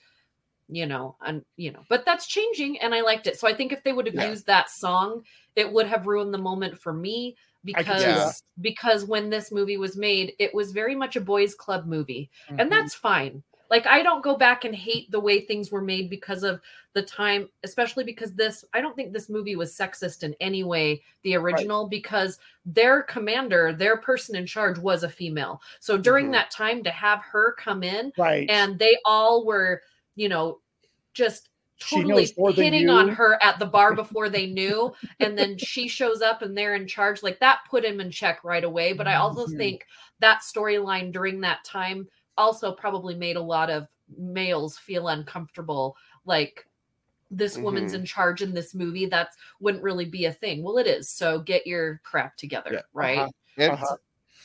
[0.70, 3.38] you know, and you know, but that's changing and I liked it.
[3.38, 4.30] So I think if they would have Yeah.
[4.30, 5.26] used that song,
[5.57, 9.78] it would have ruined the moment for me I can because because when this movie
[9.78, 12.30] was made, it was very much a boys club movie.
[12.49, 12.61] Mhm.
[12.61, 13.43] And that's fine.
[13.70, 16.61] Like I don't go back and hate the way things were made because of
[16.93, 21.01] the time, especially because this I don't think this movie was sexist in any way,
[21.24, 25.59] the original, because their commander, their person in charge was a female.
[25.80, 26.34] So during Mhm.
[26.34, 28.47] that time to have her come in right.
[28.49, 29.82] and they all were,
[30.16, 30.59] you know,
[31.14, 31.49] just
[31.89, 36.21] totally knows hitting on her at the bar before they knew and then she shows
[36.21, 39.15] up and they're in charge like that put him in check right away but i
[39.15, 39.57] also Mhm.
[39.57, 39.86] think
[40.19, 42.07] that storyline during that time
[42.38, 46.67] also probably made a lot of males feel uncomfortable like
[47.31, 47.99] this woman's Mhm.
[47.99, 49.29] in charge in this movie that
[49.59, 52.81] wouldn't really be a thing well it is so get your crap together Yeah.
[52.93, 53.31] right Uh-huh.
[53.57, 53.97] and Uh-huh.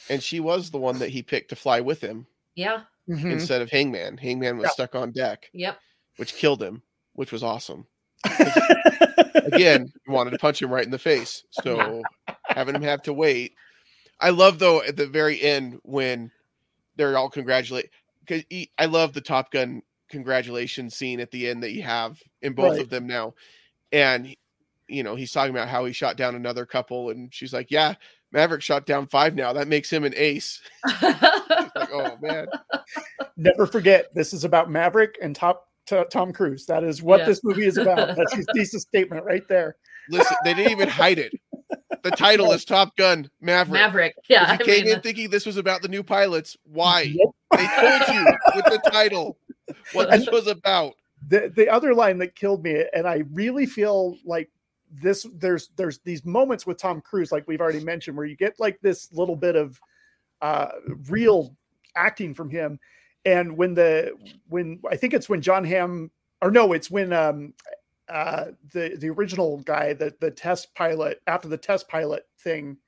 [0.09, 3.33] and she was the one that he picked to fly with him yeah Mhm.
[3.33, 4.19] instead of Hangman.
[4.19, 4.71] Hangman was Yeah.
[4.73, 5.79] stuck on deck, yep
[6.17, 6.83] which killed him,
[7.19, 7.85] which was awesome.
[9.35, 12.01] Again, wanted to punch him right in the face, so
[12.45, 13.55] having him have to wait.
[14.21, 16.31] I love though at the very end when
[16.95, 17.91] they're all congratulate
[18.25, 18.45] because
[18.79, 22.73] I love the Top Gun congratulations scene at the end that you have in both
[22.75, 22.83] Right.
[22.83, 23.35] of them now,
[23.91, 24.33] and
[24.87, 27.95] you know he's talking about how he shot down another couple, and she's like, "Yeah,
[28.31, 29.53] Maverick shot down five now.
[29.55, 30.61] That makes him an ace."
[31.03, 32.47] like, oh man,
[33.37, 36.67] Never forget, this is about Maverick and top to Tom Cruise.
[36.67, 37.27] That is what Yeah.
[37.27, 37.97] this movie is about.
[38.17, 39.77] That's his thesis statement right there.
[40.11, 41.33] listen, they didn't even hide it.
[42.03, 43.73] The title is Top Gun Maverick.
[43.73, 46.57] maverick yeah If you I came mean, in thinking this was about the new pilots,
[46.65, 47.03] why?
[47.03, 47.29] Yep.
[47.57, 49.37] They told you with the title
[49.93, 50.95] what this was about.
[51.29, 54.49] the the other line that killed me, and I really feel like
[54.91, 58.55] this there's there's these moments with Tom Cruise, like we've already mentioned, where you get
[58.59, 59.79] like this little bit of
[60.41, 60.69] uh
[61.09, 61.55] real
[61.97, 62.79] acting from him.
[63.25, 64.13] And when the
[64.49, 66.11] when I think it's when Jon Hamm
[66.41, 67.55] or no, it's when um
[68.09, 72.79] uh the the original guy, the the test pilot after the test pilot thing,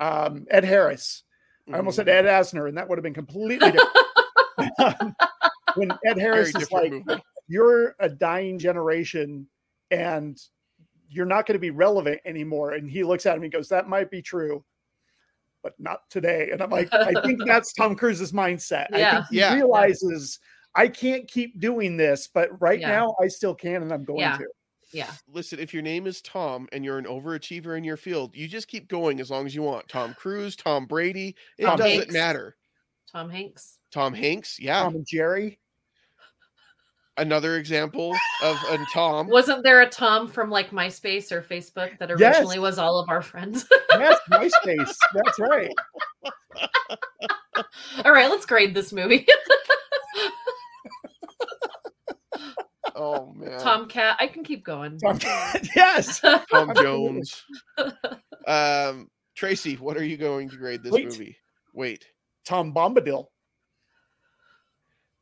[0.00, 1.24] um Ed Harris.
[1.72, 2.26] I almost said Mm-hmm.
[2.26, 3.96] Ed Asner, and that would have been completely different.
[5.74, 7.22] when Ed Harris Very is like, movie.
[7.48, 9.46] you're a dying generation
[9.90, 10.38] and
[11.08, 12.72] you're not going to be relevant anymore.
[12.72, 14.64] And he looks at him and goes, That might be true,
[15.62, 16.50] but not today.
[16.52, 18.86] And I'm like, I think that's Tom Cruise's mindset.
[18.92, 19.54] I think he Yeah.
[19.54, 20.38] realizes
[20.74, 22.88] I can't keep doing this, but right Yeah.
[22.88, 24.36] now I still can and I'm going Yeah.
[24.38, 24.46] to.
[24.92, 28.46] yeah Listen, if your name is Tom and you're an overachiever in your field, you
[28.48, 29.88] just keep going as long as you want.
[29.88, 32.12] Tom Cruise, Tom Brady, it Tom doesn't Hanks.
[32.12, 32.56] matter.
[33.10, 35.58] tom hanks Tom Hanks, yeah, Tom and Jerry.
[37.20, 39.28] Another example of a Tom.
[39.28, 42.36] Wasn't there a Tom from like MySpace or Facebook that Yes.
[42.36, 43.66] originally was all of our friends?
[43.92, 44.94] Yes, MySpace.
[45.14, 45.70] That's right.
[48.04, 49.26] all right, let's grade this movie.
[52.94, 54.98] Oh man, Tomcat, I can keep going.
[55.04, 55.18] Tom-
[55.74, 56.20] yes.
[56.20, 57.44] Tom Jones.
[58.46, 61.06] Um, Tracy, what are you going to grade this Wait.
[61.06, 61.36] movie?
[61.72, 62.04] Wait,
[62.44, 63.26] Tom Bombadil.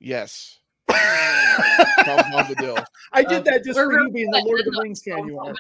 [0.01, 0.59] Yes.
[2.05, 2.85] Tom Bombadil.
[3.13, 5.39] I did that just we're for you being the Lord of the Rings fan you
[5.39, 5.55] are.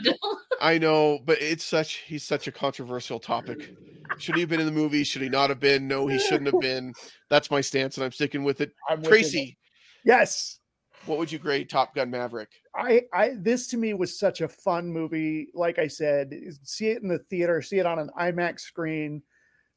[0.60, 3.74] I know, but it's such he's such a controversial topic.
[4.18, 5.04] Should he have been in the movie?
[5.04, 5.86] Should he not have been?
[5.86, 6.94] No, he shouldn't have been.
[7.28, 8.72] That's my stance, and I'm sticking with it.
[8.88, 9.10] I'm with you.
[9.10, 9.58] Tracy,
[10.04, 10.58] Yes.
[11.06, 12.48] what would you grade Top Gun Maverick?
[12.74, 15.48] I, I this to me was such a fun movie.
[15.54, 19.22] Like I said, see it in the theater, see it on an IMAX screen.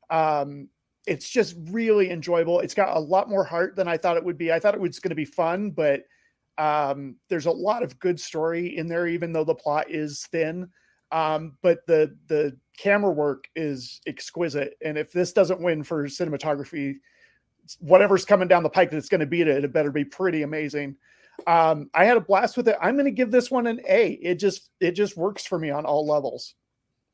[0.09, 0.69] Um,
[1.07, 2.59] it's just really enjoyable.
[2.59, 4.51] It's got a lot more heart than I thought it would be.
[4.51, 6.03] I thought it was going to be fun, but
[6.57, 10.69] um, there's a lot of good story in there, even though the plot is thin.
[11.11, 16.95] Um, but the the camera work is exquisite, and if this doesn't win for cinematography,
[17.79, 20.95] whatever's coming down the pike that's going to beat it, it better be pretty amazing.
[21.47, 22.77] Um, I had a blast with it.
[22.81, 24.11] I'm going to give this one an A.
[24.11, 26.53] It just it just works for me on all levels.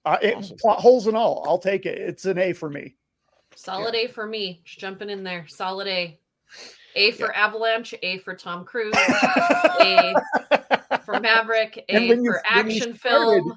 [0.05, 0.57] Uh, it, Awesome.
[0.57, 1.97] plot holes and all, I'll take it.
[1.97, 2.95] It's an A for me.
[3.57, 4.61] Solid A for me.
[4.63, 5.45] Just jumping in there.
[5.47, 6.19] Solid A.
[6.95, 7.93] A for Avalanche.
[8.01, 8.93] A for Tom Cruise.
[8.97, 10.13] A
[11.05, 11.83] for Maverick.
[11.89, 13.55] And A when you- for when action started- film.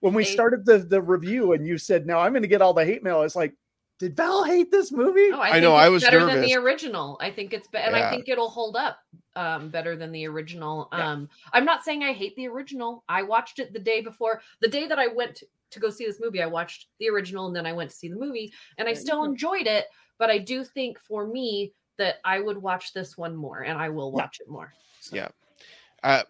[0.00, 2.62] when we A- started the the review and you said, "No, I'm going to get
[2.62, 3.54] all the hate mail," it's like,
[3.98, 5.28] did Val hate this movie?
[5.30, 7.16] No, I, I know, It's I was better than the original.
[7.20, 8.98] I think it's better, and I think it'll hold up
[9.36, 10.88] um, better than the original.
[10.92, 11.12] Yeah.
[11.12, 13.04] Um, I'm not saying I hate the original.
[13.08, 15.42] I watched it the day before, the day that I went
[15.72, 16.42] to, go see this movie.
[16.42, 19.24] I watched the original, and then I went to see the movie, and I still
[19.24, 19.86] enjoyed it.
[20.18, 23.88] But I do think for me that I would watch this one more, and I
[23.88, 24.22] will Yeah.
[24.22, 24.72] watch it more.
[25.00, 25.28] So, Yeah.
[26.02, 26.22] Uh,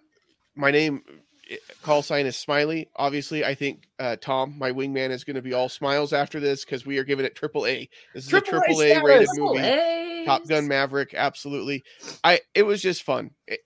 [0.54, 1.02] my name
[1.50, 2.88] eh, call sign is Smiley.
[2.96, 6.64] Obviously, I think uh, Tom, my wingman, is going to be all smiles after this
[6.64, 7.88] because we are giving it triple A.
[8.14, 9.58] This is Triple a A triple A rated movie.
[9.60, 10.26] A's.
[10.26, 11.82] Top Gun Maverick, absolutely.
[12.22, 13.30] I it was just fun.
[13.46, 13.60] It-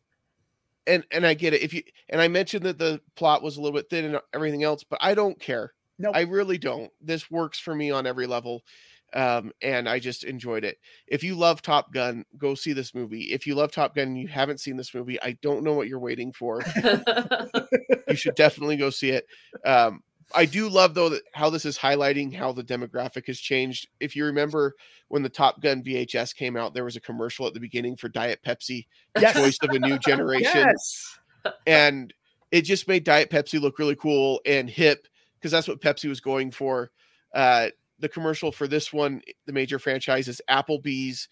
[0.87, 1.63] and and I get it.
[1.63, 4.63] If you and I mentioned that the plot was a little bit thin and everything
[4.63, 5.73] else, but I don't care.
[5.99, 6.15] Nope.
[6.15, 6.91] I really don't.
[7.01, 8.63] This works for me on every level.
[9.15, 10.79] Um, and I just enjoyed it.
[11.07, 13.33] If you love Top Gun, go see this movie.
[13.33, 15.89] If you love Top Gun and you haven't seen this movie, I don't know what
[15.89, 16.61] you're waiting for.
[18.09, 19.27] you should definitely go see it.
[19.65, 20.03] Um,
[20.35, 23.89] I do love though that how this is highlighting how the demographic has changed.
[24.01, 24.75] If you remember
[25.09, 28.09] when the Top Gun VHS came out, there was a commercial at the beginning for
[28.09, 28.87] Diet Pepsi,
[29.21, 29.35] Yes.
[29.37, 31.19] choice of a new generation, Yes.
[31.67, 32.13] and
[32.51, 35.07] it just made Diet Pepsi look really cool and hip
[35.39, 36.91] because that's what Pepsi was going for.
[37.35, 37.69] Uh,
[37.99, 41.29] the commercial for this one, the major franchise is Applebee's.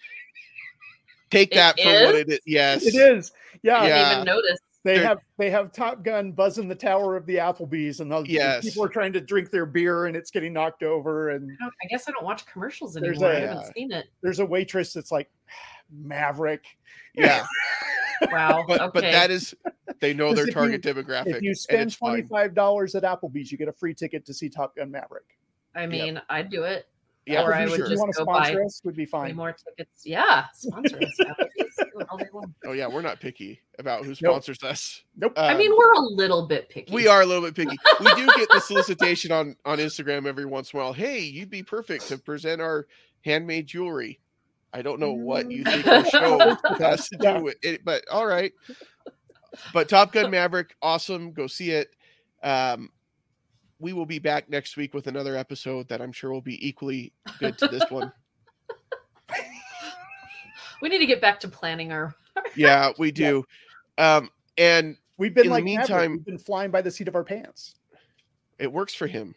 [1.31, 2.41] Take It that for what it is.
[2.47, 3.33] Yes, It is.
[3.63, 3.81] Yeah.
[3.81, 4.59] I didn't even notice.
[4.85, 8.29] They have they have Top Gun buzzing the tower of the Applebee's, and the, the
[8.31, 8.65] Yes.
[8.65, 11.31] people are trying to drink their beer, and it's getting knocked over.
[11.31, 13.31] And I, I guess I don't watch commercials There's anymore.
[13.31, 14.07] I a- haven't seen it.
[14.23, 15.31] there's a waitress that's like,
[15.91, 16.65] Maverick.
[17.15, 17.47] Yeah,
[18.31, 18.65] Wow.
[18.69, 18.91] but okay.
[18.93, 19.55] but that is
[20.01, 21.37] they know their if you- target demographic.
[21.37, 24.51] If you spend twenty five dollars at Applebee's, you get a free ticket to see
[24.51, 25.25] Top Gun Maverick.
[25.75, 26.87] I mean, I'd do it.
[27.27, 29.05] Yeah, or I Applebee's, would if you just want to go buy us, would be
[29.05, 29.37] Way fine.
[29.37, 30.03] more tickets.
[30.05, 31.19] Yeah, sponsor us.
[31.95, 31.99] Applebee's.
[31.99, 32.55] Do it all day long.
[32.67, 34.17] Oh yeah, we're not picky about who Nope.
[34.19, 35.03] sponsors us.
[35.17, 35.33] Nope.
[35.37, 36.93] I Um, mean, we're a little bit picky.
[36.93, 37.77] we are a little bit picky.
[38.01, 40.93] We do get the solicitation on on Instagram every once in a while.
[40.93, 42.87] Hey, you'd be perfect to present our
[43.25, 44.21] handmade jewelry.
[44.73, 48.27] I don't know what you think our show has to do with it, but all
[48.27, 48.53] right.
[49.73, 51.33] But Top Gun Maverick, awesome.
[51.33, 51.95] Go see it.
[52.43, 52.91] Um,
[53.79, 57.13] we will be back next week with another episode that I'm sure will be equally
[57.39, 58.13] good to this one.
[60.85, 62.15] We need to get back to planning our.
[62.57, 63.43] Yeah, we do.
[63.97, 64.29] Um,
[64.59, 65.89] and We've been in the like Maverick.
[65.89, 67.77] meantime- we've been flying by the seat of our pants.
[68.59, 69.35] it works for him.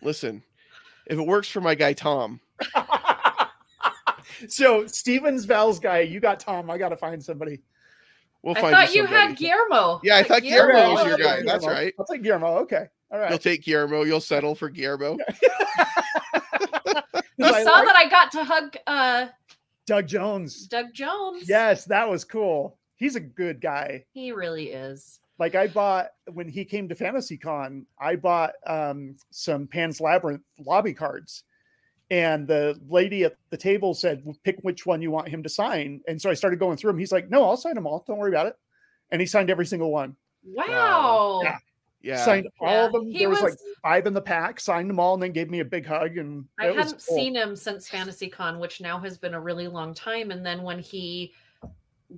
[0.00, 0.42] Listen,
[1.06, 2.40] if it works for my guy Tom,
[4.48, 6.70] so Stevens Val's guy, you got Tom.
[6.70, 7.60] I got to find somebody.
[8.42, 9.26] we'll I find I thought you somebody.
[9.28, 10.00] had Guillermo.
[10.02, 11.42] Yeah, I thought Guillermo Okay, was your take guy.
[11.44, 11.92] That's right.
[11.98, 12.56] I'll take Guillermo.
[12.60, 12.86] Okay.
[13.10, 13.30] All right.
[13.30, 14.04] You'll take Guillermo.
[14.04, 15.18] You'll settle for Guillermo.
[17.40, 19.26] 'Cause You I saw like that I got to hug uh,
[19.92, 20.66] Doug Jones.
[20.68, 21.46] Doug Jones.
[21.46, 22.78] Yes, that was cool.
[22.96, 24.06] He's a good guy.
[24.14, 25.20] he really is.
[25.38, 30.40] Like I bought when he came to Fantasy Con, I bought um, some Pan's Labyrinth
[30.58, 31.44] lobby cards.
[32.10, 36.00] And the lady at the table said, pick which one you want him to sign.
[36.08, 36.98] And so I started going through them.
[36.98, 38.02] He's like, no, I'll sign them all.
[38.06, 38.56] Don't worry about it.
[39.10, 40.16] And he signed every single one.
[40.42, 41.40] Wow.
[41.42, 41.58] Yeah.
[42.02, 42.24] Yeah.
[42.24, 43.06] Signed all of them.
[43.06, 45.60] He there was, like five in the pack, signed them all, and then gave me
[45.60, 46.16] a big hug.
[46.16, 47.16] And I it was hadn't cool.
[47.16, 50.30] seen him since Fantasy Con, which now has been a really long time.
[50.32, 51.32] And then when he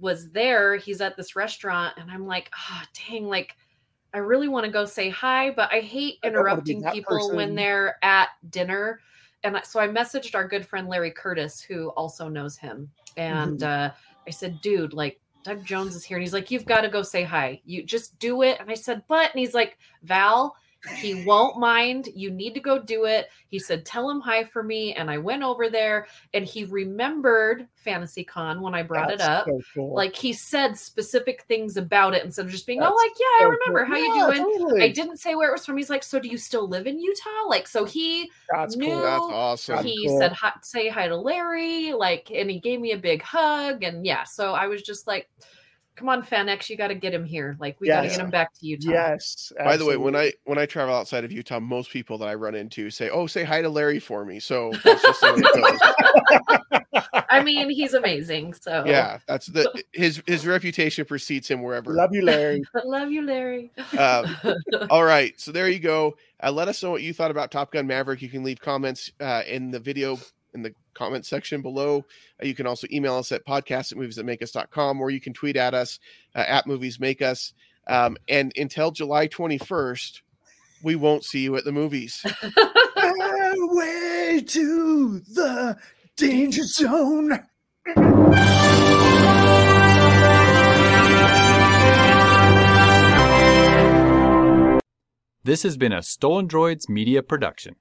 [0.01, 3.57] was there, he's at this restaurant, and I'm like, ah, dang, like
[4.15, 6.81] I really want to go say hi, but I hate I don't wanna be interrupting
[6.83, 9.01] that people when they're at dinner.
[9.43, 13.91] And so I messaged our good friend Larry Curtis, who also knows him, and Mm-hmm.
[13.91, 13.95] uh,
[14.27, 17.03] I said, dude, like Doug Jones is here, and he's like, you've got to go
[17.03, 17.61] say hi.
[17.65, 18.59] You just do it.
[18.59, 20.57] And I said, but, and he's like, Val,
[20.99, 22.09] he won't mind.
[22.15, 23.29] You need to go do it.
[23.49, 24.95] He said, Tell him hi for me.
[24.95, 29.29] And I went over there and he remembered Fantasy Con when I brought That's it
[29.29, 29.47] up.
[29.47, 29.95] so cool.
[29.95, 33.13] Like he said specific things about it instead of just being, oh, That's Oh, like,
[33.19, 33.87] yeah, I remember.
[33.87, 33.95] cool.
[33.95, 34.59] How Yeah, you doing?
[34.61, 34.83] totally.
[34.83, 35.77] I didn't say where it was from.
[35.77, 37.49] He's like, So do you still live in Utah?
[37.49, 39.03] Like, so he That's knew- cool.
[39.03, 39.85] That's awesome.
[39.85, 40.19] He cool.
[40.19, 44.05] said hi, say hi to Larry, like, and he gave me a big hug, and
[44.05, 44.25] yeah.
[44.25, 45.29] So I was just like,
[45.97, 47.57] "Come on, FanX, you got to get him here.
[47.61, 49.53] Like, we got to get him back to Utah." Yes.
[49.59, 50.15] By the way, when.
[50.17, 53.27] I when I travel outside of Utah, most people that I run into say, "Oh,
[53.27, 56.75] say hi to Larry for me." So that's just the way it goes.
[57.31, 58.55] I mean, he's amazing.
[58.55, 61.93] So yeah, that's the his his reputation precedes him wherever.
[61.93, 62.63] love you, Larry.
[62.85, 63.73] Love you, Larry.
[63.99, 64.37] Um,
[64.91, 66.17] All right, so there you go.
[66.43, 68.23] Uh, let us know what you thought about Top Gun Maverick.
[68.23, 70.19] You can leave comments uh, in the video
[70.55, 72.05] in the comment section below.
[72.43, 75.21] Uh, you can also email us at podcast at movies that make us.com or you
[75.21, 75.99] can tweet at us
[76.35, 77.53] uh, at movies make us.
[77.87, 80.23] Um, and until July 21st,
[80.83, 82.25] we won't see you at the movies.
[83.57, 85.77] Way to the
[86.17, 87.41] danger zone.
[95.45, 97.77] This has been a Stolen Droids Media Production.